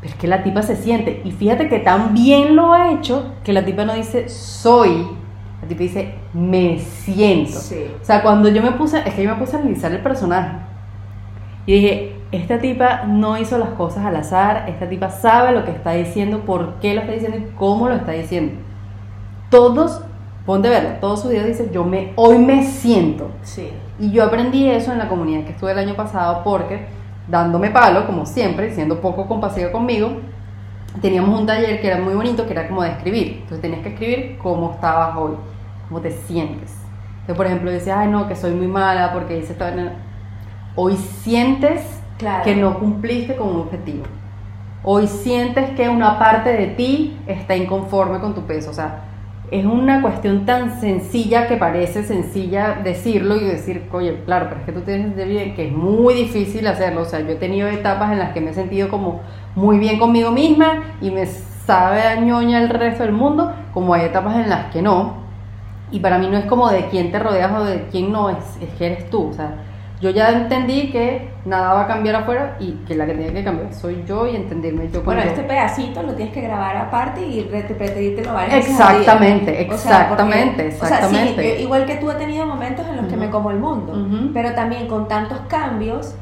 Pero 0.00 0.12
es 0.12 0.18
que 0.18 0.26
la 0.26 0.42
tipa 0.42 0.62
se 0.62 0.74
siente. 0.74 1.22
Y 1.24 1.30
fíjate 1.30 1.68
que 1.68 1.78
tan 1.78 2.14
bien 2.14 2.56
lo 2.56 2.72
ha 2.72 2.90
hecho 2.90 3.32
que 3.44 3.52
la 3.52 3.64
tipa 3.64 3.84
no 3.84 3.94
dice 3.94 4.28
soy. 4.28 5.06
La 5.62 5.68
tipa 5.68 5.82
dice 5.84 6.14
me 6.32 6.80
siento. 6.80 7.60
Sí. 7.60 7.92
O 8.02 8.04
sea, 8.04 8.22
cuando 8.22 8.48
yo 8.48 8.60
me 8.60 8.72
puse, 8.72 8.98
es 9.06 9.14
que 9.14 9.22
yo 9.22 9.30
me 9.30 9.36
puse 9.36 9.54
a 9.54 9.60
analizar 9.60 9.92
el 9.92 10.00
personaje. 10.00 10.50
Y 11.66 11.74
dije, 11.74 12.16
esta 12.32 12.58
tipa 12.58 13.04
no 13.04 13.38
hizo 13.38 13.56
las 13.56 13.70
cosas 13.70 14.04
al 14.04 14.16
azar, 14.16 14.64
esta 14.68 14.88
tipa 14.88 15.10
sabe 15.10 15.52
lo 15.52 15.64
que 15.64 15.70
está 15.70 15.92
diciendo, 15.92 16.40
por 16.40 16.80
qué 16.80 16.94
lo 16.94 17.02
está 17.02 17.12
diciendo 17.12 17.38
y 17.38 17.54
cómo 17.54 17.88
lo 17.88 17.94
está 17.94 18.10
diciendo. 18.10 18.60
Todos, 19.48 20.02
ponte 20.50 20.66
a 20.66 20.72
verlo, 20.72 20.90
todos 21.00 21.20
sus 21.20 21.30
videos 21.30 21.46
dicen, 21.46 21.70
yo 21.70 21.84
me, 21.84 22.12
hoy 22.16 22.36
me 22.36 22.64
siento. 22.64 23.30
Sí. 23.44 23.70
Y 24.00 24.10
yo 24.10 24.24
aprendí 24.24 24.68
eso 24.68 24.90
en 24.90 24.98
la 24.98 25.08
comunidad 25.08 25.44
que 25.44 25.52
estuve 25.52 25.70
el 25.70 25.78
año 25.78 25.94
pasado 25.94 26.42
porque, 26.42 26.86
dándome 27.28 27.70
palo, 27.70 28.04
como 28.04 28.26
siempre, 28.26 28.74
siendo 28.74 29.00
poco 29.00 29.28
compasiva 29.28 29.70
conmigo, 29.70 30.10
teníamos 31.00 31.38
un 31.38 31.46
taller 31.46 31.80
que 31.80 31.86
era 31.86 32.00
muy 32.00 32.14
bonito, 32.14 32.46
que 32.46 32.52
era 32.52 32.66
como 32.66 32.82
de 32.82 32.90
escribir. 32.90 33.34
Entonces 33.42 33.60
tenías 33.60 33.80
que 33.82 33.90
escribir 33.90 34.38
cómo 34.38 34.72
estabas 34.72 35.16
hoy, 35.16 35.34
cómo 35.86 36.00
te 36.00 36.10
sientes. 36.10 36.74
Entonces, 37.20 37.36
por 37.36 37.46
ejemplo, 37.46 37.70
yo 37.70 37.76
decía, 37.76 38.00
ay, 38.00 38.08
no, 38.08 38.26
que 38.26 38.34
soy 38.34 38.50
muy 38.50 38.66
mala 38.66 39.12
porque 39.12 39.38
hice 39.38 39.52
esta... 39.52 39.66
vaina". 39.66 39.92
Hoy 40.74 40.96
sientes 40.96 41.80
Claro. 42.18 42.42
que 42.42 42.56
no 42.56 42.76
cumpliste 42.80 43.36
con 43.36 43.50
un 43.50 43.60
objetivo. 43.60 44.02
Hoy 44.82 45.06
sientes 45.06 45.70
que 45.76 45.88
una 45.88 46.18
parte 46.18 46.50
de 46.50 46.66
ti 46.66 47.16
está 47.28 47.54
inconforme 47.54 48.18
con 48.18 48.34
tu 48.34 48.42
peso. 48.42 48.70
O 48.70 48.74
sea, 48.74 49.04
es 49.50 49.66
una 49.66 50.00
cuestión 50.00 50.46
tan 50.46 50.80
sencilla 50.80 51.48
que 51.48 51.56
parece 51.56 52.04
sencilla 52.04 52.78
decirlo 52.84 53.36
y 53.36 53.44
decir, 53.44 53.88
oye, 53.90 54.22
claro, 54.24 54.46
pero 54.48 54.60
es 54.60 54.66
que 54.66 54.72
tú 54.72 54.80
tienes 54.82 55.14
que 55.14 55.24
bien, 55.24 55.54
que 55.54 55.66
es 55.68 55.72
muy 55.72 56.14
difícil 56.14 56.66
hacerlo. 56.68 57.02
O 57.02 57.04
sea, 57.04 57.20
yo 57.20 57.30
he 57.30 57.36
tenido 57.36 57.66
etapas 57.66 58.12
en 58.12 58.20
las 58.20 58.32
que 58.32 58.40
me 58.40 58.50
he 58.50 58.54
sentido 58.54 58.88
como 58.88 59.20
muy 59.56 59.78
bien 59.78 59.98
conmigo 59.98 60.30
misma 60.30 60.84
y 61.00 61.10
me 61.10 61.26
sabe 61.26 62.02
a 62.02 62.20
ñoña 62.20 62.62
el 62.62 62.68
resto 62.68 63.02
del 63.02 63.12
mundo, 63.12 63.52
como 63.74 63.94
hay 63.94 64.06
etapas 64.06 64.36
en 64.36 64.48
las 64.48 64.72
que 64.72 64.82
no. 64.82 65.18
Y 65.90 65.98
para 65.98 66.18
mí 66.18 66.28
no 66.28 66.38
es 66.38 66.44
como 66.44 66.70
de 66.70 66.86
quién 66.86 67.10
te 67.10 67.18
rodeas 67.18 67.52
o 67.52 67.64
de 67.64 67.88
quién 67.90 68.12
no, 68.12 68.30
es, 68.30 68.56
es 68.60 68.68
que 68.78 68.86
eres 68.86 69.10
tú. 69.10 69.30
O 69.30 69.32
sea, 69.32 69.54
yo 70.00 70.10
ya 70.10 70.30
entendí 70.30 70.90
que 70.90 71.28
nada 71.44 71.74
va 71.74 71.82
a 71.82 71.86
cambiar 71.86 72.16
afuera 72.16 72.56
y 72.58 72.72
que 72.86 72.94
la 72.94 73.04
que 73.06 73.12
tiene 73.14 73.32
que 73.34 73.44
cambiar 73.44 73.74
soy 73.74 74.02
yo 74.06 74.26
y 74.26 74.34
entenderme 74.36 74.88
yo 74.90 75.02
Bueno, 75.02 75.22
yo. 75.22 75.28
este 75.28 75.42
pedacito 75.42 76.02
lo 76.02 76.14
tienes 76.14 76.32
que 76.32 76.40
grabar 76.40 76.76
aparte 76.76 77.20
y 77.26 77.42
repetírtelo 77.44 78.32
varias 78.32 78.54
veces. 78.56 78.70
Exactamente, 78.72 79.68
O 79.70 79.76
sea, 79.76 80.00
exactamente, 80.02 80.62
porque- 80.62 80.74
o 80.74 80.78
sea, 80.78 80.88
sí, 80.88 81.04
exactamente. 81.04 81.60
igual 81.62 81.84
que 81.86 81.96
tú 81.96 82.10
he 82.10 82.14
tenido 82.14 82.46
momentos 82.46 82.86
en 82.88 82.96
los 82.96 83.06
que 83.06 83.16
me 83.16 83.28
como 83.30 83.50
el 83.50 83.58
mundo, 83.58 83.92
Ujú. 83.92 84.30
pero 84.32 84.54
también 84.54 84.86
con 84.88 85.06
tantos 85.06 85.38
cambios, 85.48 86.14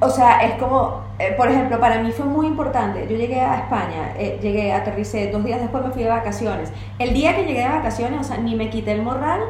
o 0.00 0.08
sea, 0.08 0.40
es 0.44 0.52
como, 0.54 1.00
eh, 1.18 1.34
por 1.36 1.50
ejemplo, 1.50 1.80
para 1.80 2.00
mí 2.00 2.12
fue 2.12 2.24
muy 2.24 2.46
importante. 2.46 3.06
Yo 3.10 3.16
llegué 3.16 3.40
a 3.40 3.56
España, 3.56 4.14
eh, 4.16 4.38
llegué, 4.40 4.72
aterricé, 4.72 5.30
dos 5.32 5.44
días 5.44 5.60
después 5.60 5.84
me 5.84 5.90
fui 5.90 6.04
de 6.04 6.08
vacaciones. 6.08 6.72
El 7.00 7.12
día 7.12 7.34
que 7.34 7.44
llegué 7.44 7.62
de 7.62 7.68
vacaciones, 7.68 8.20
o 8.20 8.24
sea, 8.24 8.36
ni 8.38 8.54
me 8.54 8.70
quité 8.70 8.92
el 8.92 9.02
morral, 9.02 9.40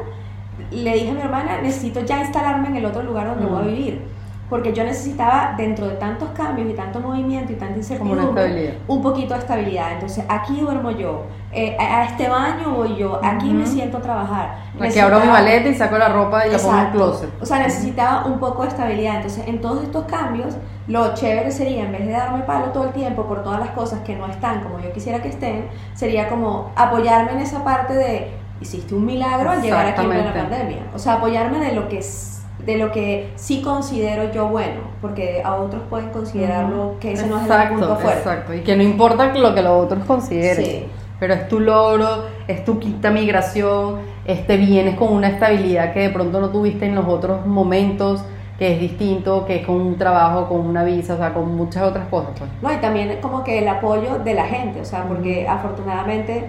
le 0.71 0.93
dije 0.93 1.11
a 1.11 1.13
mi 1.13 1.21
hermana, 1.21 1.61
necesito 1.61 2.01
ya 2.01 2.19
instalarme 2.21 2.69
en 2.69 2.77
el 2.77 2.85
otro 2.85 3.03
lugar 3.03 3.27
donde 3.27 3.45
voy 3.45 3.59
a 3.59 3.63
Mm. 3.63 3.67
vivir. 3.67 4.21
Porque 4.49 4.73
yo 4.73 4.83
necesitaba, 4.83 5.53
dentro 5.55 5.87
de 5.87 5.95
tantos 5.95 6.27
cambios 6.31 6.69
y 6.69 6.73
tanto 6.73 6.99
movimiento 6.99 7.53
y 7.53 7.55
tanta 7.55 7.77
incertidumbre, 7.77 8.79
un 8.85 9.01
poquito 9.01 9.33
de 9.33 9.39
estabilidad. 9.39 9.93
Entonces, 9.93 10.25
aquí 10.27 10.59
duermo 10.59 10.91
yo, 10.91 11.23
eh, 11.53 11.77
a 11.79 12.03
este 12.03 12.27
baño 12.27 12.71
voy 12.75 12.97
yo, 12.97 13.17
aquí 13.23 13.49
me 13.49 13.63
Ujú. 13.63 13.71
siento 13.71 13.99
a 13.99 14.01
trabajar. 14.01 14.55
Aquí 14.77 14.99
abro 14.99 15.21
mi 15.21 15.27
maleta 15.27 15.69
y 15.69 15.73
saco 15.73 15.97
la 15.97 16.09
ropa 16.09 16.45
y 16.45 16.51
la 16.51 16.57
pongo 16.57 16.73
en 16.73 16.85
el 16.85 16.91
closet. 16.91 17.29
O 17.41 17.45
sea, 17.45 17.59
necesitaba 17.59 18.25
un 18.25 18.39
poco 18.39 18.63
de 18.63 18.67
estabilidad. 18.67 19.15
Entonces, 19.15 19.47
en 19.47 19.61
todos 19.61 19.83
estos 19.83 20.03
cambios, 20.03 20.57
lo 20.89 21.13
chévere 21.13 21.49
sería, 21.49 21.85
en 21.85 21.93
vez 21.93 22.05
de 22.05 22.11
darme 22.11 22.43
palo 22.43 22.65
todo 22.73 22.83
el 22.87 22.91
tiempo 22.91 23.23
por 23.27 23.43
todas 23.43 23.59
las 23.61 23.69
cosas 23.69 24.01
que 24.01 24.17
no 24.17 24.25
están 24.27 24.63
como 24.63 24.81
yo 24.81 24.91
quisiera 24.91 25.21
que 25.21 25.29
estén, 25.29 25.67
sería 25.93 26.27
como 26.27 26.71
apoyarme 26.75 27.31
en 27.31 27.39
esa 27.39 27.63
parte 27.63 27.93
de, 27.93 28.31
hiciste 28.61 28.93
un 28.95 29.05
milagro 29.05 29.49
al 29.49 29.61
llegar 29.61 29.87
aquí 29.87 30.01
en 30.01 30.11
Exactamente. 30.11 30.39
pandemia. 30.39 30.83
O 30.93 30.99
sea, 30.99 31.13
apoyarme 31.13 31.59
de 31.59 31.73
lo 31.73 31.89
que 31.89 31.97
es 31.97 32.41
de 32.65 32.77
lo 32.77 32.91
que 32.91 33.31
sí 33.35 33.61
considero 33.61 34.31
yo 34.31 34.47
bueno, 34.47 34.81
porque 35.01 35.41
a 35.43 35.55
otros 35.55 35.81
pueden 35.89 36.09
considerarlo 36.09 36.97
que 36.99 37.13
ese 37.13 37.25
no 37.27 37.37
es 37.37 37.45
el 37.45 37.51
exacto, 37.51 37.79
punto 37.79 37.95
fuerte. 37.95 38.19
exacto. 38.19 38.53
Y 38.53 38.61
que 38.61 38.75
no 38.75 38.83
importa 38.83 39.33
lo 39.33 39.55
que 39.55 39.61
los 39.63 39.83
otros 39.85 40.05
consideren. 40.05 40.65
Sí. 40.65 40.85
Pero 41.19 41.33
es 41.33 41.47
tu 41.47 41.59
logro, 41.59 42.25
es 42.47 42.63
tu 42.63 42.79
quinta 42.79 43.11
migración, 43.11 43.99
este 44.25 44.57
vienes 44.57 44.95
con 44.95 45.13
una 45.13 45.29
estabilidad 45.29 45.93
que 45.93 46.01
de 46.01 46.09
pronto 46.09 46.39
no 46.39 46.49
tuviste 46.49 46.85
en 46.85 46.95
los 46.95 47.07
otros 47.07 47.45
momentos, 47.45 48.23
que 48.57 48.73
es 48.73 48.79
distinto, 48.79 49.45
que 49.45 49.57
es 49.57 49.65
con 49.65 49.75
un 49.75 49.97
trabajo, 49.97 50.47
con 50.47 50.59
una 50.59 50.83
visa, 50.83 51.15
o 51.15 51.17
sea, 51.17 51.33
con 51.33 51.55
muchas 51.55 51.83
otras 51.83 52.07
cosas. 52.09 52.31
Pues. 52.37 52.49
No, 52.61 52.71
y 52.71 52.77
también 52.77 53.17
como 53.21 53.43
que 53.43 53.59
el 53.59 53.67
apoyo 53.67 54.19
de 54.19 54.33
la 54.33 54.45
gente, 54.45 54.81
o 54.81 54.85
sea, 54.85 55.03
porque 55.07 55.47
afortunadamente 55.47 56.45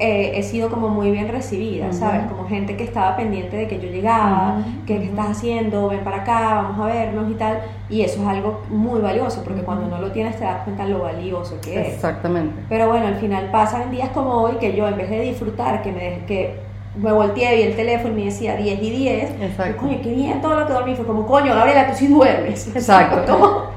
eh, 0.00 0.32
he 0.34 0.42
sido 0.42 0.70
como 0.70 0.88
muy 0.88 1.10
bien 1.10 1.28
recibida. 1.28 1.92
¿sabes? 1.92 2.26
Como 2.30 2.48
gente 2.48 2.76
que 2.76 2.84
estaba 2.84 3.16
pendiente 3.16 3.56
de 3.56 3.68
que 3.68 3.80
yo 3.80 3.88
llegaba, 3.88 4.58
que 4.86 4.98
qué 4.98 5.04
estás 5.04 5.30
haciendo, 5.30 5.88
ven 5.88 6.04
para 6.04 6.18
acá, 6.18 6.62
vamos 6.62 6.80
a 6.80 6.86
vernos 6.86 7.30
y 7.30 7.34
tal, 7.34 7.60
y 7.90 8.02
eso 8.02 8.22
es 8.22 8.28
algo 8.28 8.62
muy 8.68 9.00
valioso, 9.00 9.42
porque 9.42 9.62
cuando 9.62 9.88
no 9.88 9.98
lo 9.98 10.12
tienes 10.12 10.36
te 10.36 10.44
das 10.44 10.62
cuenta 10.62 10.84
lo 10.84 11.00
valioso 11.00 11.60
que 11.60 11.80
es. 11.80 11.94
Exactamente. 11.94 12.54
Pero 12.68 12.88
bueno, 12.88 13.06
al 13.06 13.16
final 13.16 13.50
pasan 13.50 13.90
días 13.90 14.10
como 14.10 14.34
hoy 14.42 14.56
que 14.60 14.74
yo 14.74 14.86
en 14.86 14.96
vez 14.96 15.10
de 15.10 15.20
disfrutar, 15.20 15.82
que 15.82 15.92
me, 15.92 16.24
que 16.26 16.60
me 16.96 17.12
volteé 17.12 17.60
y 17.60 17.62
el 17.62 17.76
teléfono 17.76 18.14
y 18.14 18.16
me 18.16 18.24
decía 18.26 18.56
10 18.56 18.82
y 18.82 18.90
10, 18.90 19.30
Exacto. 19.40 19.80
coño, 19.80 19.98
qué 20.02 20.10
bien 20.10 20.40
todo 20.40 20.60
lo 20.60 20.66
que 20.66 20.72
dormí, 20.72 20.94
fue 20.94 21.06
como, 21.06 21.26
coño, 21.26 21.54
Gabriela, 21.54 21.88
tú 21.88 21.96
sí 21.96 22.06
duermes. 22.06 22.68
Exacto. 22.74 23.72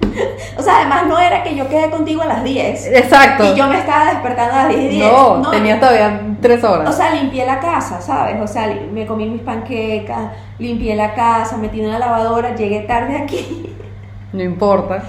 o 0.56 0.62
sea, 0.62 0.78
además 0.78 1.06
no 1.06 1.18
era 1.18 1.42
que 1.42 1.54
yo 1.54 1.68
quedé 1.68 1.90
contigo 1.90 2.22
a 2.22 2.26
las 2.26 2.44
10 2.44 2.86
Exacto. 2.86 3.44
y 3.44 3.56
yo 3.56 3.66
me 3.66 3.78
estaba 3.78 4.06
despertando 4.06 4.54
a 4.54 4.64
las 4.64 4.68
10 4.68 4.80
y 4.80 4.88
10. 4.96 5.12
no, 5.12 5.50
tenía 5.50 5.78
todavía 5.78 6.20
tres 6.40 6.64
horas. 6.64 6.88
O 6.88 6.92
sea, 6.92 7.14
limpié 7.14 7.46
la 7.46 7.60
casa, 7.60 8.00
¿sabes? 8.00 8.40
O 8.40 8.46
sea, 8.46 8.74
me 8.92 9.06
comí 9.06 9.26
mis 9.26 9.42
panquecas, 9.42 10.32
limpié 10.58 10.96
la 10.96 11.14
casa, 11.14 11.56
metí 11.56 11.80
en 11.80 11.90
la 11.90 11.98
lavadora, 11.98 12.54
llegué 12.54 12.80
tarde 12.80 13.16
aquí. 13.16 13.76
no 14.32 14.42
importa. 14.42 15.02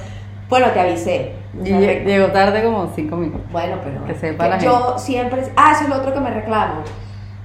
Bueno, 0.50 0.68
te 0.68 0.80
avisé. 0.80 1.34
O 1.60 1.66
Y 1.66 1.72
llegó 1.72 2.28
tarde 2.28 2.64
como 2.64 2.92
cinco 2.96 3.16
minutos. 3.16 3.42
Bueno, 3.52 3.78
pero 3.84 4.06
Que 4.06 4.16
sepa 4.16 4.48
la 4.48 4.58
yo 4.58 4.98
siempre, 4.98 5.44
ah, 5.56 5.72
eso 5.74 5.84
es 5.84 5.90
lo 5.90 5.96
otro 5.96 6.14
que 6.14 6.20
me 6.20 6.32
reclamo. 6.32 6.84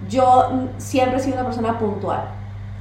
Yo 0.08 0.68
siempre 0.76 1.18
he 1.18 1.20
sido 1.20 1.36
una 1.36 1.44
persona 1.44 1.78
puntual. 1.78 2.24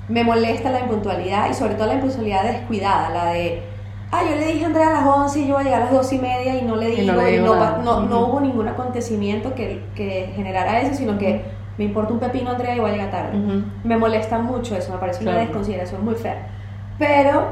Me 0.08 0.24
molesta 0.24 0.70
la 0.70 0.82
impuntualidad 0.82 1.50
y 1.50 1.54
sobre 1.54 1.76
todo 1.76 1.88
la 1.88 1.96
impuntualidad 1.96 2.44
descuidada, 2.44 3.10
la 3.10 3.26
de, 3.34 3.64
ah, 4.12 4.22
yo 4.30 4.36
le 4.36 4.46
dije 4.54 4.64
a 4.64 4.68
Andrea 4.68 4.88
a 4.90 4.94
las 4.94 5.06
11 5.06 5.40
y 5.40 5.48
yo 5.48 5.54
voy 5.56 5.62
a 5.62 5.66
llegar 5.66 5.82
a 5.82 5.86
las 5.86 5.94
2 5.94 6.14
y 6.14 6.20
media 6.20 6.56
y 6.56 6.62
no 6.64 6.76
le 6.76 6.90
Y 6.94 7.02
digo, 7.02 7.14
no 7.14 7.22
le 7.22 7.30
y 7.30 7.34
digo 7.40 7.46
no, 7.56 7.60
pa- 7.60 7.78
no, 7.84 8.00
no 8.02 8.20
Ujú. 8.22 8.32
hubo 8.32 8.42
ningún 8.42 8.68
acontecimiento 8.68 9.54
que, 9.56 9.84
que 9.96 10.32
generara 10.36 10.80
eso, 10.82 10.94
sino 10.96 11.18
que 11.18 11.44
me 11.78 11.84
importa 11.86 12.14
un 12.14 12.20
pepino 12.20 12.52
Andrea 12.52 12.76
y 12.76 12.80
voy 12.80 12.90
a 12.92 12.94
llegar 12.94 13.12
tarde. 13.12 13.38
Ujú. 13.38 13.64
Me 13.84 13.98
molesta 13.98 14.40
mucho 14.40 14.76
eso, 14.76 14.92
me 14.94 14.98
parece 15.00 15.24
una 15.24 15.32
Claro. 15.32 15.46
desconsideración 15.48 16.06
muy 16.06 16.16
fea. 16.16 16.48
Pero, 16.98 17.48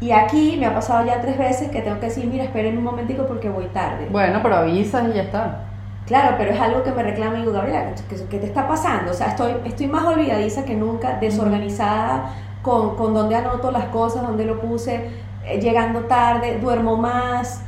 y 0.00 0.10
aquí 0.12 0.56
me 0.58 0.66
ha 0.66 0.74
pasado 0.74 1.04
ya 1.06 1.20
tres 1.20 1.36
veces 1.36 1.70
que 1.70 1.82
tengo 1.82 2.00
que 2.00 2.06
decir, 2.06 2.26
mira, 2.26 2.44
esperen 2.44 2.78
un 2.78 2.84
momentico 2.84 3.26
porque 3.26 3.48
voy 3.50 3.66
tarde. 3.66 4.08
Bueno, 4.10 4.40
pero 4.42 4.56
avisas 4.56 5.08
y 5.10 5.14
ya 5.16 5.22
está. 5.22 5.62
Claro, 6.06 6.36
pero 6.38 6.52
es 6.52 6.60
algo 6.60 6.82
que 6.84 6.92
me 6.92 7.02
reclama 7.02 7.36
y 7.36 7.40
digo, 7.40 7.52
Gabriela, 7.52 7.92
¿qué, 8.08 8.16
qué 8.30 8.38
te 8.38 8.46
está 8.46 8.68
pasando? 8.68 9.10
O 9.10 9.14
sea, 9.14 9.26
estoy, 9.26 9.52
estoy 9.64 9.88
más 9.88 10.04
olvidadiza 10.06 10.64
que 10.64 10.74
nunca, 10.74 11.18
desorganizada, 11.20 12.30
con, 12.62 12.96
con 12.96 13.12
dónde 13.12 13.34
anoto 13.36 13.70
las 13.70 13.86
cosas, 13.86 14.22
dónde 14.22 14.44
lo 14.44 14.60
puse, 14.60 15.10
llegando 15.60 16.00
tarde, 16.00 16.58
duermo 16.60 16.96
más. 16.96 17.62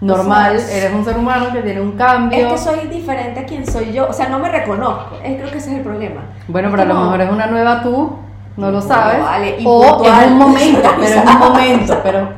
Normal, 0.00 0.56
O 0.56 0.58
sea, 0.60 0.76
eres 0.76 0.92
un 0.94 1.04
ser 1.04 1.16
humano 1.16 1.46
que 1.52 1.62
tiene 1.62 1.80
un 1.80 1.92
cambio. 1.92 2.38
Es 2.38 2.52
que 2.52 2.58
soy 2.58 2.86
diferente 2.88 3.40
a 3.40 3.44
quien 3.46 3.66
soy 3.66 3.92
yo, 3.92 4.08
o 4.08 4.12
sea, 4.12 4.28
no 4.28 4.38
me 4.38 4.50
reconozco, 4.50 5.16
es, 5.24 5.36
creo 5.38 5.50
que 5.50 5.56
ese 5.58 5.70
es 5.70 5.76
el 5.78 5.82
problema. 5.82 6.20
Bueno, 6.48 6.68
pero 6.70 6.82
a 6.82 6.86
lo 6.86 6.94
mejor 6.94 7.20
es 7.22 7.30
una 7.30 7.46
nueva 7.46 7.82
tú, 7.82 8.12
no 8.58 8.66
lo 8.70 8.80
No, 8.80 8.82
sabes. 8.82 9.22
vale, 9.22 9.56
o 9.64 10.04
es 10.04 10.26
un 10.26 10.36
momento, 10.38 10.90
pero 10.96 11.02
es 11.06 11.16
un 11.16 11.38
momento, 11.38 12.00
pero 12.02 12.28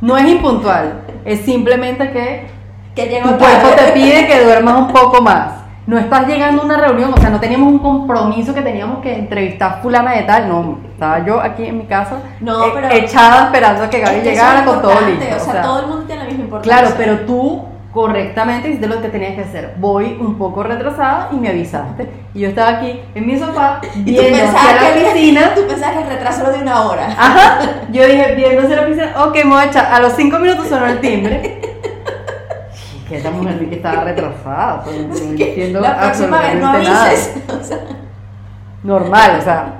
no 0.00 0.18
es 0.18 0.26
impuntual. 0.26 1.02
Es 1.24 1.40
simplemente 1.42 2.10
que 2.10 2.48
Que 2.96 3.20
tu 3.22 3.28
cuerpo 3.38 3.68
tarde. 3.68 3.76
te 3.86 3.92
pide 3.92 4.26
que 4.26 4.42
duermas 4.44 4.76
un 4.78 4.88
poco 4.88 5.22
más. 5.22 5.59
No 5.86 5.98
estás 5.98 6.26
llegando 6.28 6.62
a 6.62 6.64
una 6.66 6.76
reunión, 6.76 7.12
o 7.12 7.16
sea, 7.16 7.30
no 7.30 7.40
teníamos 7.40 7.68
un 7.72 7.78
compromiso 7.80 8.54
que 8.54 8.62
teníamos 8.62 9.00
que 9.00 9.12
entrevistar 9.18 9.72
a 9.72 9.74
fulana 9.82 10.12
de 10.12 10.22
tal, 10.22 10.48
no, 10.48 10.78
estaba 10.92 11.24
yo 11.24 11.40
aquí 11.40 11.64
en 11.64 11.78
mi 11.78 11.84
casa 11.84 12.18
No, 12.40 12.72
pero- 12.72 12.88
echada 12.90 13.46
esperando 13.46 13.84
a 13.84 13.90
que 13.90 13.98
Gaby 14.00 14.16
Es 14.18 14.22
que 14.22 14.30
llegara 14.30 14.64
con 14.64 14.82
todo 14.82 14.92
listo. 15.00 15.36
O 15.36 15.52
sea, 15.52 15.62
todo 15.62 15.80
el 15.80 15.86
mundo 15.86 16.04
tiene 16.04 16.22
la 16.22 16.28
misma 16.28 16.44
importancia. 16.44 16.78
Claro, 16.80 16.94
pero 16.96 17.20
tú 17.20 17.64
correctamente, 17.92 18.68
hiciste 18.68 18.86
lo 18.86 19.02
que 19.02 19.08
tenías 19.08 19.34
que 19.34 19.40
hacer. 19.40 19.74
Voy 19.78 20.16
un 20.20 20.38
poco 20.38 20.62
retrasada 20.62 21.28
y 21.32 21.36
me 21.36 21.48
avisaste. 21.48 22.08
Y 22.34 22.40
yo 22.40 22.48
estaba 22.50 22.78
aquí 22.78 23.00
en 23.16 23.26
mi 23.26 23.36
sofá 23.36 23.80
viendo 23.96 24.44
hacia 24.44 24.74
la 24.74 24.94
que- 24.94 25.00
piscina. 25.12 25.40
Tú 25.56 25.66
pensabas 25.66 25.96
que 25.96 26.02
el 26.04 26.08
retraso 26.10 26.42
era 26.42 26.50
de 26.52 26.62
una 26.62 26.82
hora. 26.82 27.06
Ajá, 27.06 27.58
yo 27.90 28.06
dije, 28.06 28.34
viendo 28.36 28.62
hacia 28.62 28.76
la 28.76 28.86
piscina, 28.86 29.12
ok, 29.24 29.34
me 29.44 29.50
voy 29.50 29.62
a 29.62 29.64
echar. 29.64 29.92
A 29.92 29.98
los 30.00 30.12
cinco 30.12 30.38
minutos 30.38 30.68
sonó 30.68 30.86
el 30.86 31.00
timbre. 31.00 31.60
Que 33.10 33.16
esta 33.18 33.30
mujer 33.30 33.58
vi 33.58 33.66
que 33.66 33.74
estaba 33.76 34.04
retrasada. 34.04 34.84
no 34.86 35.16
entiendo 35.16 35.80
la 35.80 35.98
próxima 36.00 36.38
vez 36.40 36.60
no 36.60 36.66
absolutamente 36.68 36.90
nada. 36.90 37.06
avises. 37.06 37.36
O 37.60 37.64
sea, 37.64 37.78
Normal, 38.82 39.36
o 39.38 39.42
sea. 39.42 39.74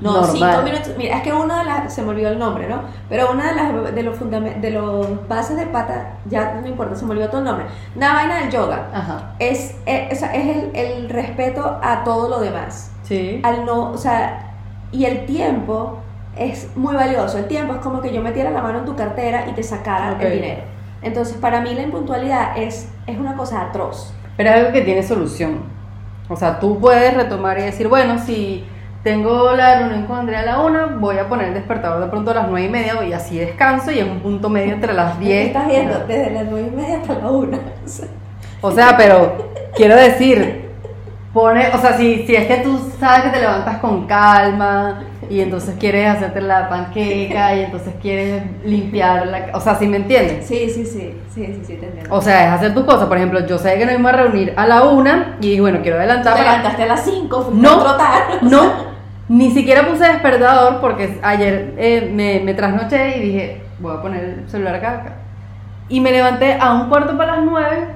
No, 0.00 0.12
normal. 0.12 0.30
cinco 0.32 0.62
minutos. 0.62 0.92
Mira, 0.96 1.16
es 1.16 1.22
que 1.22 1.32
una 1.32 1.58
de 1.58 1.64
las. 1.64 1.92
Se 1.92 2.00
me 2.02 2.10
olvidó 2.10 2.30
el 2.30 2.38
nombre, 2.38 2.68
¿no? 2.68 2.82
Pero 3.08 3.32
una 3.32 3.48
de 3.48 3.54
las 3.54 3.94
de 3.94 4.02
los 4.02 4.18
de 4.30 4.70
los 4.70 5.28
bases 5.28 5.56
de 5.56 5.66
pata, 5.66 6.12
ya 6.26 6.54
no 6.62 6.66
importa, 6.66 6.94
se 6.94 7.04
me 7.04 7.10
olvidó 7.12 7.28
todo 7.28 7.40
el 7.40 7.44
nombre. 7.46 7.66
Una 7.96 8.14
vaina 8.14 8.36
del 8.38 8.50
yoga. 8.50 8.88
Ajá. 8.94 9.32
Es, 9.38 9.76
es, 9.84 10.22
es 10.22 10.32
el, 10.32 10.70
el 10.74 11.08
respeto 11.10 11.78
a 11.82 12.02
todo 12.04 12.28
lo 12.28 12.40
demás. 12.40 12.92
Sí. 13.02 13.40
Al 13.42 13.66
no, 13.66 13.90
o 13.90 13.98
sea, 13.98 14.52
y 14.92 15.04
el 15.04 15.26
tiempo 15.26 15.98
es 16.36 16.74
muy 16.76 16.94
valioso. 16.94 17.36
El 17.36 17.48
tiempo 17.48 17.74
es 17.74 17.80
como 17.80 18.00
que 18.00 18.10
yo 18.12 18.22
metiera 18.22 18.50
la 18.50 18.62
mano 18.62 18.78
en 18.78 18.84
tu 18.86 18.94
cartera 18.96 19.46
y 19.50 19.52
te 19.52 19.62
sacara 19.62 20.12
Ok. 20.12 20.22
el 20.22 20.32
dinero. 20.32 20.62
Entonces, 21.02 21.36
para 21.36 21.60
mí 21.60 21.74
la 21.74 21.82
impuntualidad 21.82 22.56
es, 22.58 22.88
es 23.06 23.18
una 23.18 23.34
cosa 23.36 23.62
atroz. 23.62 24.12
Pero 24.36 24.50
es 24.50 24.56
algo 24.56 24.72
que 24.72 24.82
tiene 24.82 25.02
solución. 25.02 25.62
O 26.28 26.36
sea, 26.36 26.60
tú 26.60 26.78
puedes 26.78 27.14
retomar 27.14 27.58
y 27.58 27.62
decir, 27.62 27.88
bueno, 27.88 28.18
si 28.18 28.64
tengo 29.02 29.52
la 29.52 29.78
reunión 29.78 30.06
con 30.06 30.18
Andrea 30.18 30.40
a 30.40 30.44
la 30.46 30.60
una, 30.60 30.86
voy 30.86 31.18
a 31.18 31.28
poner 31.28 31.48
el 31.48 31.54
despertador 31.54 32.04
de 32.04 32.10
pronto 32.10 32.30
a 32.30 32.34
las 32.34 32.48
nueve 32.48 32.66
y 32.66 32.70
media 32.70 33.02
y 33.02 33.12
así 33.12 33.38
descanso 33.38 33.90
y 33.90 33.98
en 33.98 34.10
un 34.10 34.20
punto 34.20 34.48
medio 34.50 34.74
entre 34.74 34.92
las 34.92 35.16
¿Qué 35.16 35.24
diez. 35.24 35.46
estás 35.48 35.66
viendo? 35.68 35.98
Desde 36.06 36.30
las 36.30 36.44
nueve 36.44 36.70
y 36.72 36.76
media 36.76 36.98
hasta 36.98 37.14
la 37.14 37.30
una. 37.30 37.58
O 37.84 37.88
sea, 37.88 38.06
O 38.60 38.70
sea, 38.70 38.96
pero 38.96 39.52
quiero 39.74 39.96
decir, 39.96 40.70
pone, 41.32 41.68
o 41.74 41.78
sea, 41.78 41.94
si, 41.96 42.26
si 42.26 42.34
es 42.36 42.46
que 42.46 42.58
tú 42.58 42.78
sabes 43.00 43.22
que 43.24 43.30
te 43.30 43.40
levantas 43.40 43.78
con 43.78 44.06
calma 44.06 45.02
y 45.30 45.40
entonces 45.40 45.76
quieres 45.78 46.08
hacerte 46.08 46.40
la 46.40 46.68
panqueca 46.68 47.54
y 47.54 47.60
entonces 47.60 47.94
quieres 48.02 48.42
limpiar 48.64 49.28
la... 49.28 49.50
O 49.54 49.60
sea, 49.60 49.76
¿sí 49.76 49.86
me 49.86 49.98
entiendes? 49.98 50.44
Sí, 50.44 50.68
sí, 50.68 50.84
sí, 50.84 51.14
sí, 51.32 51.46
sí, 51.46 51.62
sí, 51.64 51.74
te 51.76 51.86
entiendo. 51.86 52.12
O 52.12 52.20
sea, 52.20 52.48
es 52.48 52.52
hacer 52.52 52.74
tus 52.74 52.84
cosas. 52.84 53.06
Por 53.06 53.16
ejemplo, 53.16 53.46
yo 53.46 53.56
sé 53.56 53.78
que 53.78 53.84
nos 53.86 53.94
íbamos 53.94 54.12
a 54.12 54.16
reunir 54.16 54.52
a 54.56 54.66
la 54.66 54.82
una 54.82 55.36
y 55.40 55.50
dije, 55.50 55.60
bueno, 55.60 55.78
quiero 55.82 55.98
adelantar 55.98 56.34
te 56.34 56.42
levantaste 56.42 56.82
a 56.82 56.86
las 56.86 57.04
5, 57.04 57.42
fuiste 57.42 57.62
No, 57.62 57.74
a 57.74 57.80
trotar. 57.80 58.22
No, 58.42 58.60
sea, 58.60 58.72
ni 59.28 59.52
siquiera 59.52 59.86
puse 59.86 60.04
despertador 60.04 60.80
porque 60.80 61.20
ayer 61.22 61.74
eh, 61.78 62.10
me, 62.12 62.40
me 62.40 62.52
trasnoché 62.52 63.18
y 63.18 63.20
dije, 63.20 63.62
voy 63.78 63.96
a 63.96 64.02
poner 64.02 64.24
el 64.24 64.50
celular 64.50 64.74
acá, 64.74 64.90
acá. 64.94 65.12
Y 65.88 66.00
me 66.00 66.10
levanté 66.10 66.58
a 66.60 66.72
un 66.72 66.88
cuarto 66.88 67.16
para 67.16 67.36
las 67.36 67.44
nueve 67.44 67.86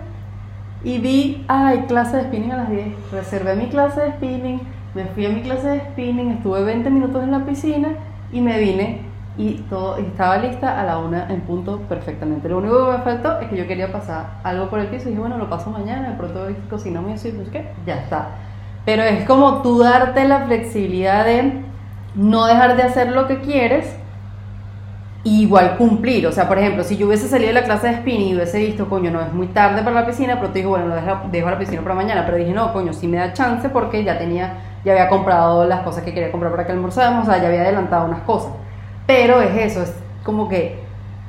y 0.85 0.99
vi, 0.99 1.45
ay, 1.49 1.87
clase 1.89 2.19
de 2.19 2.23
spinning 2.25 2.53
a 2.53 2.59
las 2.59 2.71
10. 2.71 2.87
Reservé 3.11 3.57
mi 3.57 3.67
clase 3.67 4.03
de 4.03 4.13
spinning, 4.13 4.61
me 4.95 5.07
fui 5.07 5.27
a 5.27 5.31
mi 5.31 5.43
clase 5.43 5.69
de 5.69 5.81
spinning, 5.81 6.31
estuve 6.33 6.63
20 6.63 6.91
minutos 6.91 7.23
en 7.23 7.31
la 7.31 7.45
piscina 7.45 7.91
y 8.33 8.41
me 8.41 8.59
vine 8.59 9.01
y 9.37 9.55
todo 9.69 9.97
estaba 9.97 10.39
lista 10.39 10.81
a 10.81 10.85
la 10.85 10.99
una 10.99 11.29
en 11.29 11.41
punto 11.41 11.81
perfectamente. 11.89 12.49
Lo 12.49 12.59
único 12.59 12.87
que 12.87 12.99
me 12.99 13.03
faltó 13.03 13.41
es 13.41 13.49
que 13.49 13.57
yo 13.57 13.67
quería 13.67 13.91
pasar 13.91 14.39
algo 14.45 14.71
por 14.71 14.79
el 14.79 14.87
piso 14.87 15.07
y 15.07 15.11
dije, 15.11 15.21
bueno, 15.21 15.39
lo 15.39 15.51
paso 15.51 15.71
mañana, 15.71 16.11
de 16.11 16.17
pronto 16.17 16.47
cocinamos 16.71 17.11
y 17.11 17.15
así, 17.15 17.33
pues 17.33 17.49
qué, 17.49 17.69
ya 17.85 17.97
está. 17.97 18.29
Pero 18.85 19.03
es 19.03 19.25
como 19.27 19.63
tú 19.63 19.79
darte 19.81 20.27
la 20.29 20.47
flexibilidad 20.47 21.25
de 21.25 21.63
no 22.15 22.47
dejar 22.47 22.77
de 22.77 22.85
hacer 22.85 23.11
lo 23.11 23.27
que 23.27 23.41
quieres 23.41 23.97
y 25.25 25.43
igual 25.43 25.77
cumplir. 25.77 26.27
O 26.27 26.33
sea, 26.33 26.47
por 26.47 26.59
ejemplo, 26.59 26.85
si 26.85 26.97
yo 26.97 27.07
hubiese 27.09 27.27
salido 27.27 27.49
de 27.49 27.55
la 27.55 27.65
clase 27.65 27.89
de 27.89 27.97
spinning 27.97 28.29
y 28.29 28.35
hubiese 28.37 28.59
visto, 28.59 28.89
coño, 28.89 29.11
no 29.11 29.21
es 29.21 29.33
muy 29.33 29.49
tarde 29.49 29.83
para 29.83 30.03
la 30.03 30.07
piscina, 30.07 30.37
pero 30.39 30.51
te 30.51 30.61
digo, 30.61 30.71
bueno, 30.71 30.87
lo 30.87 30.95
dejo, 30.95 31.23
dejo 31.33 31.51
la 31.51 31.59
piscina 31.59 31.83
para 31.83 31.95
mañana. 31.95 32.25
Pero 32.27 32.37
dije, 32.37 32.53
no, 32.53 32.73
coño, 32.73 32.93
sí 32.93 33.09
me 33.09 33.17
da 33.17 33.33
chance 33.33 33.69
porque 33.71 34.05
ya 34.05 34.19
tenía, 34.19 34.59
ya 34.85 34.93
había 34.93 35.09
comprado 35.09 35.65
las 35.67 35.81
cosas 35.81 36.03
que 36.05 36.13
quería 36.13 36.31
comprar 36.31 36.51
para 36.53 36.67
que 36.67 36.73
almorzáramos, 36.73 37.27
o 37.27 37.31
sea, 37.31 37.41
ya 37.41 37.49
había 37.49 37.63
adelantado 37.63 38.07
unas 38.07 38.21
cosas. 38.23 38.53
Pero 39.07 39.41
es 39.41 39.57
eso, 39.57 39.83
es 39.83 39.95
como 40.25 40.49
que 40.49 40.83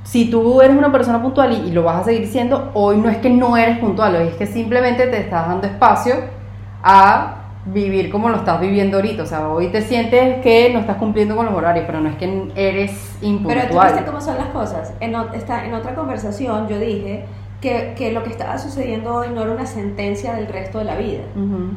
si 0.03 0.29
tú 0.29 0.61
eres 0.61 0.77
una 0.77 0.91
persona 0.91 1.21
puntual 1.21 1.51
y, 1.53 1.69
y 1.69 1.71
lo 1.71 1.83
vas 1.83 2.01
a 2.01 2.03
seguir 2.03 2.27
siendo, 2.27 2.71
hoy 2.73 2.97
no 2.97 3.09
es 3.09 3.17
que 3.17 3.29
no 3.29 3.57
eres 3.57 3.79
puntual, 3.79 4.15
hoy 4.15 4.27
es 4.27 4.35
que 4.35 4.45
simplemente 4.47 5.07
te 5.07 5.17
estás 5.19 5.47
dando 5.47 5.67
espacio 5.67 6.15
a 6.83 7.37
vivir 7.65 8.11
como 8.11 8.29
lo 8.29 8.37
estás 8.37 8.59
viviendo 8.61 8.97
ahorita. 8.97 9.23
O 9.23 9.25
sea, 9.25 9.47
hoy 9.49 9.69
te 9.69 9.81
sientes 9.81 10.41
que 10.43 10.71
no 10.71 10.79
estás 10.79 10.97
cumpliendo 10.97 11.35
con 11.35 11.45
los 11.47 11.55
horarios, 11.55 11.85
pero 11.87 11.99
no 11.99 12.09
es 12.09 12.15
que 12.17 12.51
eres 12.55 13.17
Pero 13.19 13.31
impuntual. 13.33 13.67
tú 13.69 13.79
viste 13.95 14.05
cómo 14.05 14.21
son 14.21 14.37
las 14.37 14.47
cosas. 14.47 14.93
En, 14.99 15.15
esta- 15.33 15.65
en 15.65 15.73
otra 15.73 15.95
conversación 15.95 16.67
yo 16.67 16.77
dije 16.77 17.25
que, 17.61 17.95
que 17.97 18.11
lo 18.11 18.23
que 18.23 18.29
estaba 18.29 18.57
sucediendo 18.59 19.15
hoy 19.15 19.29
no 19.33 19.41
era 19.41 19.51
una 19.53 19.65
sentencia 19.65 20.33
del 20.33 20.47
resto 20.47 20.77
de 20.77 20.85
la 20.85 20.95
vida. 20.95 21.23
Ujú. 21.35 21.71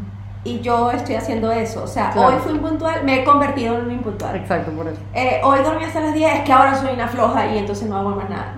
Y 0.48 0.60
yo 0.60 0.90
estoy 0.90 1.16
haciendo 1.16 1.52
eso. 1.52 1.82
O 1.84 1.86
sea, 1.86 2.10
Claro. 2.10 2.28
hoy 2.28 2.34
fui 2.42 2.52
impuntual, 2.52 3.04
me 3.04 3.20
he 3.20 3.24
convertido 3.24 3.76
en 3.78 3.84
un 3.84 3.92
impuntual. 3.92 4.34
Exacto, 4.36 4.70
por 4.72 4.86
eso. 4.88 5.00
Eh, 5.14 5.40
hoy 5.44 5.58
dormí 5.62 5.84
hasta 5.84 6.00
las 6.00 6.14
10, 6.14 6.34
es 6.36 6.40
que 6.40 6.52
ahora 6.52 6.74
soy 6.74 6.94
una 6.94 7.06
floja 7.06 7.46
y 7.46 7.58
entonces 7.58 7.88
no 7.88 7.98
hago 7.98 8.10
más 8.10 8.30
nada. 8.30 8.54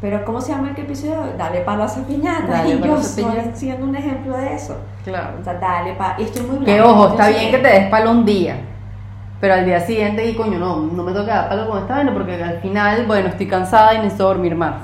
Pero 0.00 0.24
¿cómo 0.24 0.40
se 0.40 0.52
llama 0.52 0.70
el 0.74 0.82
episodio? 0.82 1.16
Dale 1.38 1.60
palo 1.60 1.82
a 1.82 1.86
esa 1.86 2.02
piñata. 2.06 2.46
Dale 2.46 2.70
y 2.74 2.76
palo 2.78 2.94
yo 2.96 3.00
estoy 3.00 3.26
siendo 3.54 3.86
un 3.86 3.96
ejemplo 3.96 4.36
de 4.36 4.54
eso. 4.54 4.76
Claro. 5.04 5.38
O 5.40 5.44
sea, 5.44 5.54
dale 5.54 5.92
pa. 5.94 6.14
Y 6.18 6.22
estoy 6.24 6.46
muy 6.46 6.64
Que 6.64 6.74
blanca, 6.74 6.90
ojo, 6.90 7.08
está 7.08 7.28
bien 7.28 7.50
que 7.50 7.58
te 7.58 7.68
des 7.68 7.88
palo 7.90 8.10
un 8.10 8.24
día, 8.24 8.56
pero 9.40 9.54
al 9.54 9.64
día 9.66 9.80
siguiente, 9.80 10.26
y 10.26 10.34
coño, 10.34 10.58
no, 10.58 10.76
no 10.76 11.02
me 11.02 11.12
toca 11.12 11.34
dar 11.34 11.48
palo 11.50 11.68
con 11.68 11.78
esta 11.80 11.96
vaina 11.96 12.12
porque 12.14 12.42
al 12.42 12.60
final, 12.60 13.04
bueno, 13.06 13.28
estoy 13.28 13.46
cansada 13.46 13.94
y 13.94 13.98
necesito 13.98 14.24
dormir 14.24 14.54
más. 14.54 14.74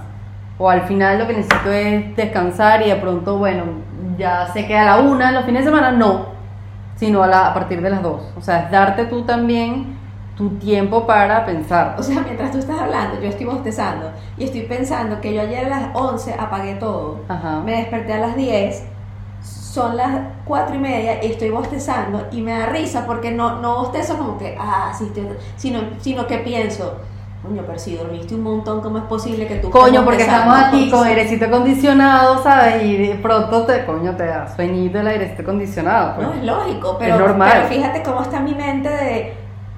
O 0.59 0.69
al 0.69 0.83
final 0.83 1.19
lo 1.19 1.27
que 1.27 1.33
necesito 1.33 1.73
es 1.73 2.15
descansar 2.17 2.83
y 2.83 2.91
de 2.91 2.97
pronto, 2.97 3.39
bueno, 3.39 3.65
ya 4.21 4.47
sé 4.53 4.67
que 4.67 4.77
a 4.79 4.85
la 4.85 4.99
una, 4.99 5.33
los 5.33 5.45
fines 5.45 5.65
de 5.65 5.71
semana, 5.71 5.91
no, 5.91 6.27
sino 6.97 7.23
a, 7.23 7.27
la, 7.27 7.47
a 7.49 7.55
partir 7.55 7.81
de 7.83 7.91
las 7.91 8.03
dos. 8.03 8.23
O 8.37 8.41
sea, 8.41 8.61
es 8.67 8.71
darte 8.71 9.07
tú 9.07 9.23
también 9.23 9.99
tu 10.37 10.51
tiempo 10.59 11.07
para 11.07 11.45
pensar. 11.45 11.97
O 11.99 12.03
sea, 12.03 12.21
mientras 12.23 12.51
tú 12.53 12.59
estás 12.59 12.79
hablando, 12.81 13.21
yo 13.21 13.29
estoy 13.29 13.47
bostezando 13.47 14.11
y 14.39 14.45
estoy 14.45 14.63
pensando 14.63 15.21
que 15.21 15.35
yo 15.35 15.41
ayer 15.43 15.67
a 15.67 15.69
las 15.69 15.83
11 15.95 16.35
apagué 16.39 16.75
todo. 16.77 17.21
Ajá. 17.29 17.61
Me 17.65 17.73
desperté 17.79 18.13
a 18.15 18.19
las 18.21 18.37
10, 18.37 18.85
son 19.43 19.97
las 19.97 20.11
4 20.45 20.75
y 20.77 20.79
media 20.79 21.23
y 21.25 21.33
estoy 21.33 21.51
bostezando 21.51 22.27
y 22.33 22.43
me 22.43 22.53
da 22.59 22.67
risa 22.67 23.07
porque 23.07 23.31
no, 23.33 23.61
no 23.61 23.77
bostezo 23.77 24.17
como 24.19 24.37
que, 24.39 24.57
ah, 24.59 24.93
sí, 24.97 25.05
estoy- 25.05 25.37
sino, 25.57 25.81
sino 26.01 26.27
que 26.27 26.39
pienso, 26.39 26.97
coño, 27.43 27.63
pero 27.67 27.79
si 27.79 27.97
dormiste 27.97 28.35
un 28.35 28.43
montón, 28.43 28.81
¿cómo 28.81 28.99
es 28.99 29.05
posible 29.05 29.47
que 29.47 29.57
tú 29.57 29.71
Coño, 29.71 30.05
porque 30.05 30.25
bostezando?" 30.25 30.53
estamos 30.53 30.69
aquí 30.69 30.91
con 30.91 31.07
airecito 31.07 31.47
acondicionado, 31.47 32.43
¿sabes? 32.43 32.83
Y 32.85 32.97
de 32.97 33.15
pronto 33.17 33.65
te, 33.65 33.85
coño, 33.87 34.15
te 34.17 34.27
da 34.27 34.55
sueñito 34.55 35.01
el 35.01 35.07
airecito 35.07 35.43
acondicionado. 35.43 36.17
Pues. 36.17 36.27
No, 36.27 36.35
es 36.35 36.45
lógico, 36.45 36.97
pero, 36.99 37.19
normal. 37.19 37.51
pero 37.53 37.69
fíjate 37.69 38.03
cómo 38.03 38.23
está 38.23 38.41
mi 38.41 38.55
mente 38.55 38.89
de... 38.89 39.35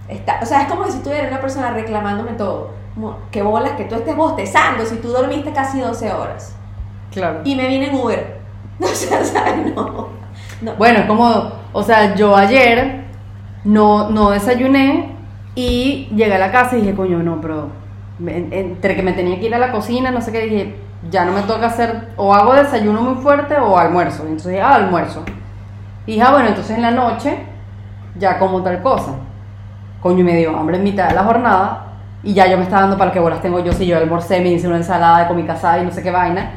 Está, 0.09 0.41
o 0.43 0.47
sea, 0.47 0.63
es 0.63 0.69
como 0.69 0.91
si 0.91 0.99
tuviera 0.99 1.29
una 1.29 1.41
persona 1.41 1.71
reclamándome 1.71 2.33
todo. 2.33 2.71
Como, 2.95 3.17
qué 3.31 3.43
bolas 3.43 3.73
que 3.73 3.85
tú 3.85 3.95
estés 3.95 4.17
bostezando 4.17 4.85
si 4.85 4.97
tú 4.97 5.09
dormiste 5.09 5.53
casi 5.53 5.81
12 5.81 6.13
horas. 6.13 6.57
Claro. 7.13 7.41
Y 7.45 7.55
me 7.55 7.67
vine 7.69 7.89
en 7.89 7.95
Uber. 7.95 8.43
O 8.83 8.87
sea, 8.87 9.25
¿sabes? 9.25 9.75
No. 9.77 10.09
no. 10.61 10.75
Bueno, 10.75 11.01
es 11.01 11.07
como, 11.07 11.53
o 11.73 11.83
sea, 11.85 12.17
yo 12.17 12.35
ayer 12.35 13.05
no, 13.65 14.11
no 14.11 14.31
desayuné 14.31 15.12
y 15.55 16.09
llegué 16.15 16.35
a 16.35 16.39
la 16.39 16.53
casa 16.53 16.77
y 16.77 16.81
dije, 16.81 16.95
coño, 16.95 17.23
no, 17.23 17.41
pero 17.41 17.69
entre 18.27 18.97
que 18.97 19.03
me 19.03 19.13
tenía 19.13 19.39
que 19.39 19.47
ir 19.47 19.55
a 19.55 19.59
la 19.59 19.73
cocina, 19.73 20.11
no 20.11 20.21
sé 20.21 20.33
qué, 20.33 20.41
dije, 20.43 20.77
ya 21.11 21.25
no 21.25 21.33
me 21.33 21.43
toca 21.43 21.67
hacer, 21.67 22.09
o 22.17 22.35
hago 22.35 22.55
desayuno 22.55 23.03
muy 23.03 23.23
fuerte 23.23 23.57
o 23.57 23.77
almuerzo. 23.77 24.23
Entonces 24.23 24.53
dije, 24.53 24.63
ah, 24.63 24.75
almuerzo. 24.75 25.25
Y 26.07 26.13
dije, 26.13 26.25
ah, 26.25 26.31
bueno, 26.33 26.49
entonces 26.49 26.77
en 26.77 26.83
la 26.83 26.91
noche 26.91 27.39
ya 28.19 28.39
como 28.39 28.63
tal 28.63 28.83
cosa. 28.83 29.13
Coño, 30.01 30.21
y 30.21 30.25
me 30.25 30.37
dio 30.37 30.57
hambre 30.57 30.77
en 30.77 30.85
mitad 30.85 31.09
de 31.09 31.15
la 31.15 31.25
jornada 31.25 31.93
y 32.23 32.35
ya 32.35 32.47
yo 32.47 32.57
me 32.57 32.65
estaba 32.65 32.83
dando 32.83 32.99
para 32.99 33.13
qué 33.13 33.21
bolas 33.21 33.41
tengo 33.41 33.61
yo 33.61 33.73
si 33.73 33.87
yo 33.87 33.99
almorcé, 33.99 34.41
me 34.41 34.51
hice 34.51 34.69
una 34.69 34.77
ensalada, 34.77 35.29
comí 35.29 35.45
casada 35.45 35.83
y 35.83 35.85
no 35.85 35.91
sé 35.91 36.03
qué 36.03 36.11
vaina. 36.11 36.53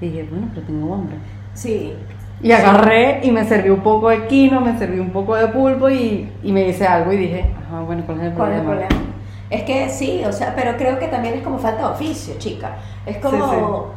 Y 0.00 0.08
dije, 0.08 0.26
bueno, 0.30 0.48
pero 0.52 0.66
tengo 0.66 0.94
hambre. 0.94 1.16
Sí. 1.54 1.94
Y 2.42 2.52
agarré 2.52 3.20
y 3.22 3.30
me 3.30 3.44
serví 3.44 3.68
un 3.70 3.80
poco 3.80 4.08
de 4.08 4.26
quino, 4.26 4.60
me 4.60 4.78
serví 4.78 4.98
un 4.98 5.10
poco 5.10 5.34
de 5.36 5.48
pulpo 5.48 5.90
y, 5.90 6.28
y 6.42 6.52
me 6.52 6.68
hice 6.68 6.86
algo 6.86 7.12
y 7.12 7.18
dije, 7.18 7.44
ajá, 7.66 7.80
bueno, 7.82 8.02
¿cuál 8.06 8.20
es 8.20 8.26
el 8.26 8.32
¿Cuál 8.32 8.52
es 8.52 8.60
problema? 8.60 8.82
el 8.82 8.88
problema? 8.88 9.14
Es 9.50 9.62
que 9.64 9.88
sí, 9.90 10.22
o 10.26 10.32
sea, 10.32 10.54
pero 10.54 10.76
creo 10.76 10.98
que 10.98 11.08
también 11.08 11.34
es 11.34 11.42
como 11.42 11.58
falta 11.58 11.88
de 11.88 11.92
oficio, 11.94 12.34
chica. 12.38 12.76
Es 13.04 13.18
como. 13.18 13.88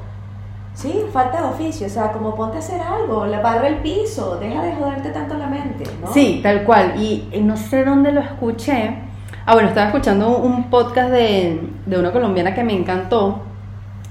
Sí, 0.73 1.06
falta 1.13 1.39
de 1.39 1.47
oficio, 1.49 1.86
o 1.86 1.89
sea, 1.89 2.12
como 2.12 2.34
ponte 2.34 2.58
a 2.58 2.60
hacer 2.60 2.82
algo, 2.82 3.27
la 3.27 3.41
barra 3.41 3.67
el 3.67 3.75
piso, 3.77 4.38
deja 4.38 4.63
de 4.63 4.73
joderte 4.73 5.10
tanto 5.12 5.36
la 5.38 5.45
mente, 5.45 5.84
¿no? 6.01 6.12
Sí, 6.12 6.39
tal 6.41 6.63
cual. 6.63 6.95
Y, 6.97 7.29
y 7.32 7.41
no 7.41 7.56
sé 7.56 7.86
dónde 7.86 8.12
lo 8.12 8.21
escuché. 8.21 8.95
Ah, 9.45 9.53
bueno, 9.53 9.69
estaba 9.69 9.88
escuchando 9.88 10.38
un 10.39 10.71
podcast 10.71 11.12
de, 11.12 11.62
de 11.86 11.97
una 11.99 12.12
colombiana 12.12 12.56
que 12.56 12.63
me 12.63 12.73
encantó. 12.73 13.41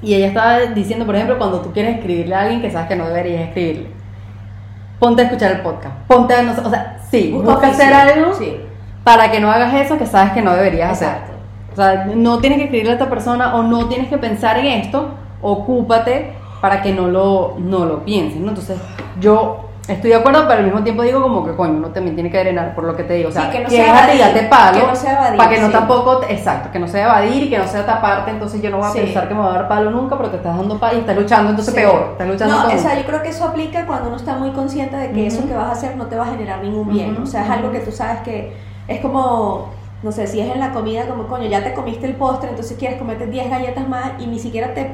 Y 0.01 0.15
ella 0.15 0.29
estaba 0.29 0.61
diciendo, 0.61 1.05
por 1.05 1.17
ejemplo, 1.17 1.37
cuando 1.39 1.61
tú 1.61 1.73
quieres 1.73 1.97
escribirle 1.97 2.35
a 2.37 2.43
alguien 2.43 2.61
que 2.63 2.71
sabes 2.71 2.87
que 2.89 2.97
no 2.97 3.09
deberías 3.09 3.49
escribirle. 3.49 3.89
Ponte 5.03 5.23
a 5.23 5.25
escuchar 5.25 5.51
el 5.51 5.63
podcast. 5.63 5.97
Ponte 6.07 6.33
a, 6.33 6.63
o 6.65 6.71
sea, 6.71 7.01
sí, 7.11 7.33
busca, 7.33 7.67
hacer 7.67 7.93
algo 7.93 8.35
Sí, 8.35 8.57
para 9.03 9.33
que 9.33 9.41
no 9.41 9.51
hagas 9.51 9.75
eso 9.75 9.99
que 9.99 10.07
sabes 10.07 10.33
que 10.33 10.43
no 10.43 10.55
deberías 10.55 10.93
hacer. 10.93 11.09
exacto. 11.09 11.33
O 11.73 11.75
sea, 11.75 12.05
no 12.15 12.39
tienes 12.39 12.59
que 12.59 12.65
escribirle 12.67 12.93
a 12.93 12.95
esta 12.95 13.11
persona 13.11 13.57
o 13.57 13.65
no 13.65 13.89
tienes 13.89 14.07
que 14.07 14.17
pensar 14.17 14.59
en 14.59 14.67
esto, 14.67 15.09
ocúpate 15.41 16.35
para 16.61 16.83
que 16.83 16.93
no 16.93 17.09
lo, 17.09 17.57
no 17.59 17.85
lo 17.85 18.05
piensen, 18.05 18.45
¿no? 18.45 18.51
Entonces, 18.51 18.79
yo 19.19 19.71
estoy 19.89 20.11
de 20.11 20.17
acuerdo, 20.17 20.47
pero 20.47 20.61
al 20.61 20.65
mismo 20.65 20.83
tiempo 20.83 21.03
digo 21.03 21.21
como 21.23 21.45
que, 21.45 21.55
coño, 21.57 21.73
uno 21.75 21.89
también 21.89 22.15
tiene 22.15 22.31
que 22.31 22.39
drenar 22.39 22.75
por 22.75 22.85
lo 22.85 22.97
que 22.97 23.03
te 23.05 23.15
digo. 23.15 23.29
O 23.31 23.33
sea, 23.33 23.47
Sí, 23.47 23.51
que 23.51 23.61
no 23.65 23.69
sea 23.71 23.89
evadir, 24.07 24.21
date 24.21 24.43
palo, 24.49 24.81
que 24.81 24.87
no 24.87 24.95
sea 24.97 25.13
evadir, 25.13 25.37
para 25.37 25.51
que 25.51 25.61
no 25.61 25.67
sí. 25.67 25.73
tampoco, 25.73 26.21
exacto, 26.29 26.69
que 26.73 26.79
no 26.79 26.87
sea 26.89 27.05
evadir 27.05 27.43
y 27.45 27.51
que 27.51 27.59
no 27.59 27.67
sea 27.67 27.85
taparte, 27.85 28.31
entonces 28.31 28.63
yo 28.63 28.71
no 28.71 28.79
voy 28.79 28.87
a 28.87 28.91
Sí. 28.91 29.01
pensar 29.01 29.29
que 29.29 29.35
me 29.35 29.41
va 29.41 29.51
a 29.55 29.59
dar 29.59 29.69
palo 29.69 29.91
nunca, 29.91 30.17
pero 30.17 30.31
te 30.31 30.37
estás 30.37 30.57
dando 30.57 30.79
palo 30.79 30.97
y 30.97 31.01
estás 31.01 31.17
luchando, 31.17 31.51
entonces 31.51 31.75
peor, 31.75 32.09
estás 32.13 32.29
luchando 32.29 32.57
No, 32.57 32.65
con... 32.65 32.75
o 32.77 32.79
sea, 32.79 32.97
yo 32.99 33.05
creo 33.05 33.23
que 33.23 33.29
eso 33.31 33.45
aplica 33.45 33.87
cuando 33.87 34.09
uno 34.09 34.17
está 34.17 34.35
muy 34.37 34.51
consciente 34.51 34.97
de 34.97 35.11
que 35.11 35.27
eso 35.27 35.47
que 35.47 35.55
vas 35.55 35.67
a 35.69 35.73
hacer 35.73 35.97
no 35.97 36.07
te 36.07 36.17
va 36.17 36.25
a 36.25 36.29
generar 36.29 36.63
ningún 36.63 36.89
bien. 36.89 37.17
O 37.23 37.27
sea, 37.27 37.45
es 37.45 37.51
algo 37.51 37.71
que 37.73 37.81
tú 37.81 37.91
sabes 37.93 38.21
que 38.23 38.53
es 38.89 39.01
como, 39.01 39.69
no 40.03 40.13
sé, 40.13 40.27
si 40.27 40.41
es 40.41 40.53
en 40.53 40.61
la 40.61 40.71
comida, 40.73 41.07
como 41.07 41.27
coño, 41.27 41.47
ya 41.49 41.63
te 41.65 41.73
comiste 41.75 42.07
el 42.07 42.15
postre, 42.15 42.51
entonces 42.51 42.77
quieres 42.79 42.99
comerte 42.99 43.27
10 43.27 43.51
galletas 43.51 43.89
más 43.89 44.13
y 44.19 44.27
ni 44.27 44.39
siquiera 44.39 44.75
te, 44.75 44.91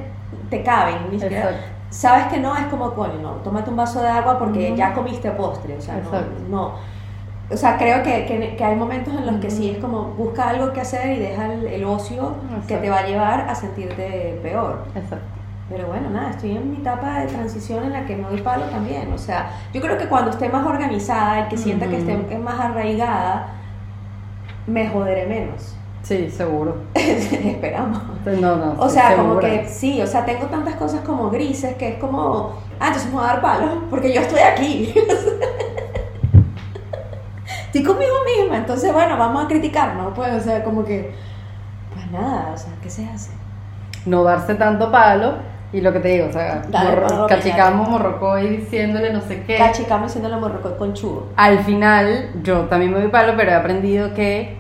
te 0.51 0.63
caben. 0.63 0.97
Ni 1.11 1.21
siquiera. 1.21 1.51
Sabes 1.91 2.27
que 2.27 2.39
no, 2.39 2.57
es 2.57 2.67
como, 2.67 2.93
coño, 2.95 3.21
no, 3.21 3.31
tómate 3.45 3.71
un 3.71 3.77
vaso 3.77 4.01
de 4.01 4.09
agua 4.09 4.39
porque 4.39 4.77
ya 4.77 4.95
comiste 4.95 5.31
postre. 5.31 5.77
O 5.77 5.81
sea, 5.81 6.01
no. 6.51 6.75
O 7.51 7.57
sea, 7.57 7.79
creo 7.79 8.03
que, 8.03 8.27
que, 8.27 8.57
que 8.57 8.65
hay 8.65 8.77
momentos 8.77 9.15
en 9.15 9.25
los 9.25 9.37
que 9.37 9.51
sí 9.51 9.71
es 9.71 9.79
como 9.79 10.03
busca 10.11 10.51
algo 10.51 10.73
que 10.73 10.83
hacer 10.83 11.17
y 11.17 11.19
deja 11.19 11.53
el, 11.53 11.67
el 11.67 11.85
ocio 11.85 12.35
que 12.67 12.77
te 12.77 12.91
va 12.91 12.99
a 12.99 13.07
llevar 13.07 13.49
a 13.49 13.55
sentirte 13.55 14.39
peor. 14.43 14.85
Exacto. 14.95 15.39
Pero 15.71 15.87
bueno, 15.89 16.09
nada, 16.11 16.31
estoy 16.31 16.57
en 16.57 16.71
mi 16.71 16.77
etapa 16.79 17.21
de 17.21 17.27
transición 17.27 17.85
en 17.85 17.93
la 17.93 18.07
que 18.07 18.17
me 18.17 18.29
doy 18.29 18.41
palo 18.41 18.65
también. 18.67 19.13
O 19.13 19.19
sea, 19.19 19.51
yo 19.73 19.81
creo 19.81 19.99
que 19.99 20.07
cuando 20.07 20.31
esté 20.31 20.49
más 20.49 20.67
organizada 20.67 21.41
y 21.41 21.49
que 21.49 21.59
sienta 21.59 21.87
que 21.89 21.99
esté 21.99 22.39
más 22.39 22.59
arraigada, 22.59 23.49
me 24.67 24.89
joderé 24.89 25.27
menos. 25.27 25.78
Sí, 26.09 26.31
seguro. 26.31 26.75
Esperamos. 26.95 27.99
No, 28.41 28.57
no, 28.57 28.77
O 28.79 28.89
sea, 28.89 29.15
como 29.15 29.39
que 29.39 29.67
sí, 29.69 30.01
o 30.01 30.07
sea, 30.07 30.25
tengo 30.25 30.47
tantas 30.47 30.77
cosas 30.77 31.03
como 31.03 31.29
grises 31.29 31.75
que 31.77 31.89
es 31.91 31.99
como, 31.99 32.55
ah, 32.81 32.87
entonces 32.87 33.11
me 33.11 33.17
voy 33.17 33.25
a 33.25 33.27
dar 33.35 33.43
palo 33.43 33.83
porque 33.91 34.15
yo 34.15 34.23
estoy 34.23 34.41
aquí. 34.41 34.95
estoy 37.67 37.83
conmigo 37.83 38.15
misma, 38.39 38.57
entonces 38.57 38.91
bueno, 38.93 39.17
vamos 39.19 39.45
a 39.45 39.49
criticarnos, 39.49 40.13
pues, 40.15 40.33
o 40.33 40.41
sea, 40.41 40.65
como 40.65 40.83
que, 40.85 41.13
pues 41.93 42.11
nada, 42.11 42.53
o 42.55 42.57
sea, 42.57 42.73
¿qué 42.83 42.89
se 42.91 43.05
hace? 43.07 43.31
no 44.07 44.23
darse 44.25 44.55
tanto 44.55 44.91
palo 44.91 45.35
y 45.71 45.83
lo 45.83 45.93
que 45.93 46.01
te 46.01 46.09
digo, 46.09 46.29
o 46.29 46.33
sea, 46.33 46.63
morro- 46.71 47.27
cachicamos 47.27 47.87
morrocoy 47.87 48.49
diciéndole 48.57 49.13
no 49.13 49.21
sé 49.21 49.43
qué. 49.43 49.59
La 49.59 49.73
chica 49.73 49.99
me 49.99 50.07
haciendo 50.07 50.31
la 50.31 50.39
morrocoy 50.39 50.73
con 50.79 50.95
chugo. 50.95 51.29
Al 51.37 51.59
final, 51.59 52.31
yo 52.43 52.61
también 52.63 52.93
me 52.93 53.01
doy 53.01 53.09
palo, 53.11 53.35
pero 53.37 53.51
he 53.51 53.55
aprendido 53.55 54.15
que 54.15 54.57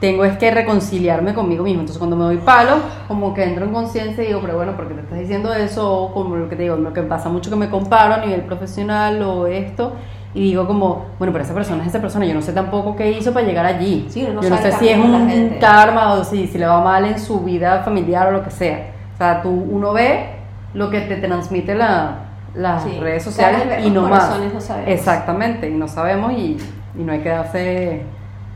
tengo 0.00 0.24
es 0.24 0.36
que 0.38 0.50
reconciliarme 0.50 1.34
conmigo 1.34 1.62
mismo. 1.62 1.80
Entonces, 1.80 1.98
cuando 1.98 2.16
me 2.16 2.24
doy 2.24 2.38
palo, 2.38 2.76
como 3.06 3.34
que 3.34 3.44
entro 3.44 3.66
en 3.66 3.72
conciencia 3.72 4.24
y 4.24 4.28
digo, 4.28 4.40
pero 4.40 4.56
bueno, 4.56 4.76
¿por 4.76 4.88
qué 4.88 4.94
te 4.94 5.00
estás 5.02 5.18
diciendo 5.18 5.52
eso? 5.52 5.92
O 6.04 6.12
como 6.14 6.36
lo 6.36 6.48
que 6.48 6.56
te 6.56 6.62
digo, 6.62 6.76
lo 6.76 6.92
que 6.92 7.02
pasa 7.02 7.28
mucho 7.28 7.50
que 7.50 7.56
me 7.56 7.68
comparo 7.68 8.14
a 8.14 8.18
nivel 8.18 8.40
profesional 8.42 9.22
o 9.22 9.46
esto. 9.46 9.92
Y 10.32 10.42
digo 10.42 10.66
como, 10.66 11.06
bueno, 11.18 11.32
pero 11.32 11.44
esa 11.44 11.54
persona 11.54 11.82
es 11.82 11.88
esa 11.88 12.00
persona, 12.00 12.24
yo 12.24 12.34
no 12.34 12.40
sé 12.42 12.52
tampoco 12.52 12.94
qué 12.94 13.10
hizo 13.10 13.32
para 13.32 13.44
llegar 13.44 13.66
allí. 13.66 14.06
Sí, 14.08 14.22
no 14.32 14.40
yo 14.40 14.48
no 14.48 14.56
sé 14.58 14.72
si 14.72 14.88
es 14.88 14.96
un 14.96 15.56
karma 15.60 16.12
o 16.14 16.24
si, 16.24 16.46
si 16.46 16.56
le 16.56 16.66
va 16.66 16.80
mal 16.82 17.04
en 17.04 17.18
su 17.18 17.40
vida 17.40 17.82
familiar 17.82 18.28
o 18.28 18.30
lo 18.30 18.44
que 18.44 18.50
sea. 18.50 18.92
O 19.14 19.16
sea, 19.18 19.42
tú, 19.42 19.50
uno 19.50 19.92
ve 19.92 20.26
lo 20.72 20.88
que 20.88 21.00
te 21.00 21.16
transmite 21.16 21.74
la, 21.74 22.26
las 22.54 22.84
Sí. 22.84 22.96
redes 23.00 23.24
sociales 23.24 23.84
y 23.84 23.90
no 23.90 24.02
más. 24.08 24.38
no 24.54 24.60
sabemos. 24.60 24.88
Exactamente, 24.88 25.68
y 25.68 25.74
no 25.74 25.88
sabemos 25.88 26.32
y, 26.32 26.56
y 26.96 27.02
no 27.02 27.12
hay 27.12 27.18
que 27.20 27.28
darse 27.28 28.02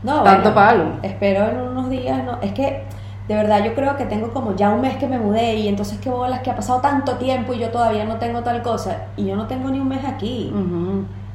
No, 0.05 0.21
tanto 0.21 0.53
bueno, 0.53 0.55
palo. 0.55 0.83
Espero 1.01 1.49
en 1.49 1.59
unos 1.59 1.89
días, 1.89 2.23
no, 2.23 2.39
es 2.41 2.53
que 2.53 2.83
de 3.27 3.35
verdad 3.35 3.63
yo 3.65 3.73
creo 3.73 3.97
que 3.97 4.05
tengo 4.05 4.31
como 4.31 4.55
ya 4.55 4.69
un 4.69 4.81
mes 4.81 4.97
que 4.97 5.07
me 5.07 5.17
mudé 5.17 5.55
y 5.55 5.67
entonces 5.67 5.97
qué 5.99 6.11
bolas 6.11 6.41
que 6.41 6.51
ha 6.51 6.55
pasado 6.55 6.79
tanto 6.79 7.13
tiempo 7.15 7.53
y 7.53 7.59
yo 7.59 7.71
todavía 7.71 8.05
no 8.05 8.17
tengo 8.17 8.41
tal 8.41 8.61
cosa. 8.61 9.07
Y 9.17 9.25
yo 9.25 9.35
no 9.35 9.47
tengo 9.47 9.69
ni 9.69 9.79
un 9.79 9.87
mes 9.87 10.05
aquí. 10.05 10.53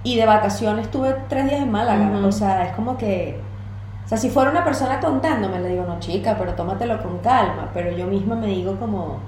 Y 0.04 0.16
de 0.16 0.24
vacaciones 0.24 0.86
estuve 0.86 1.16
tres 1.28 1.46
días 1.46 1.60
en 1.60 1.70
Málaga, 1.70 2.10
o 2.24 2.32
sea, 2.32 2.64
es 2.64 2.72
como 2.72 2.96
que, 2.96 3.40
o 4.04 4.08
sea, 4.08 4.16
si 4.16 4.30
fuera 4.30 4.50
una 4.50 4.64
persona 4.64 5.00
contándome 5.00 5.58
le 5.58 5.70
digo, 5.70 5.84
no 5.84 5.98
chica, 5.98 6.36
pero 6.38 6.54
tómatelo 6.54 7.02
con 7.02 7.18
calma, 7.18 7.68
pero 7.74 7.90
yo 7.90 8.06
misma 8.06 8.36
me 8.36 8.46
digo 8.46 8.76
como, 8.76 9.18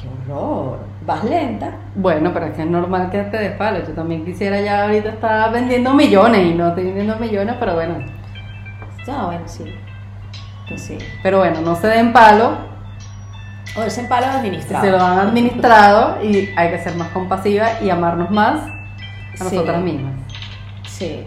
qué 0.00 0.06
horror, 0.32 0.78
vas 1.04 1.24
lenta, 1.24 1.72
Bueno, 1.96 2.30
pero 2.32 2.46
es 2.46 2.52
que 2.54 2.62
es 2.62 2.70
normal 2.70 3.10
que 3.10 3.22
te 3.24 3.38
des 3.38 3.52
palo. 3.56 3.80
Yo 3.84 3.92
también 3.92 4.24
quisiera 4.24 4.60
ya 4.60 4.84
ahorita 4.84 5.10
estar 5.10 5.52
vendiendo 5.52 5.92
millones 5.92 6.46
y 6.46 6.54
no 6.54 6.68
estoy 6.68 6.84
vendiendo 6.84 7.16
millones, 7.16 7.56
pero 7.58 7.74
bueno. 7.74 8.17
No, 9.08 9.26
bueno, 9.26 9.42
sí, 9.46 9.64
pues 10.68 10.82
sí, 10.82 10.98
Pero 11.22 11.38
bueno, 11.38 11.60
no 11.62 11.74
se 11.76 11.86
den 11.88 12.12
palo, 12.12 12.56
o 13.76 13.82
ese 13.82 14.04
palo 14.04 14.26
administrado. 14.26 14.84
se 14.84 14.90
lo 14.90 15.00
han 15.02 15.18
administrado 15.18 16.22
y 16.22 16.50
hay 16.56 16.70
que 16.70 16.78
ser 16.78 16.94
más 16.96 17.08
compasiva 17.08 17.80
y 17.82 17.90
amarnos 17.90 18.30
más 18.30 18.60
a 18.60 19.36
Sí. 19.36 19.44
nosotras 19.56 19.80
mismas. 19.82 20.12
Sí. 20.86 21.26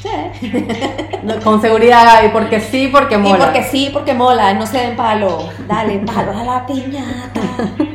Sí. 0.00 0.10
Con 1.44 1.60
seguridad, 1.60 2.04
Gaby, 2.06 2.28
porque 2.32 2.58
sí, 2.60 2.88
porque 2.90 3.14
Y 3.14 3.18
mola. 3.18 3.38
porque 3.44 3.62
sí, 3.62 3.90
porque 3.92 4.14
mola, 4.14 4.54
no 4.54 4.66
se 4.66 4.78
den 4.78 4.96
palo. 4.96 5.48
Dale, 5.68 5.98
palo 6.00 6.36
a 6.36 6.42
la 6.42 6.66
piñata. 6.66 7.40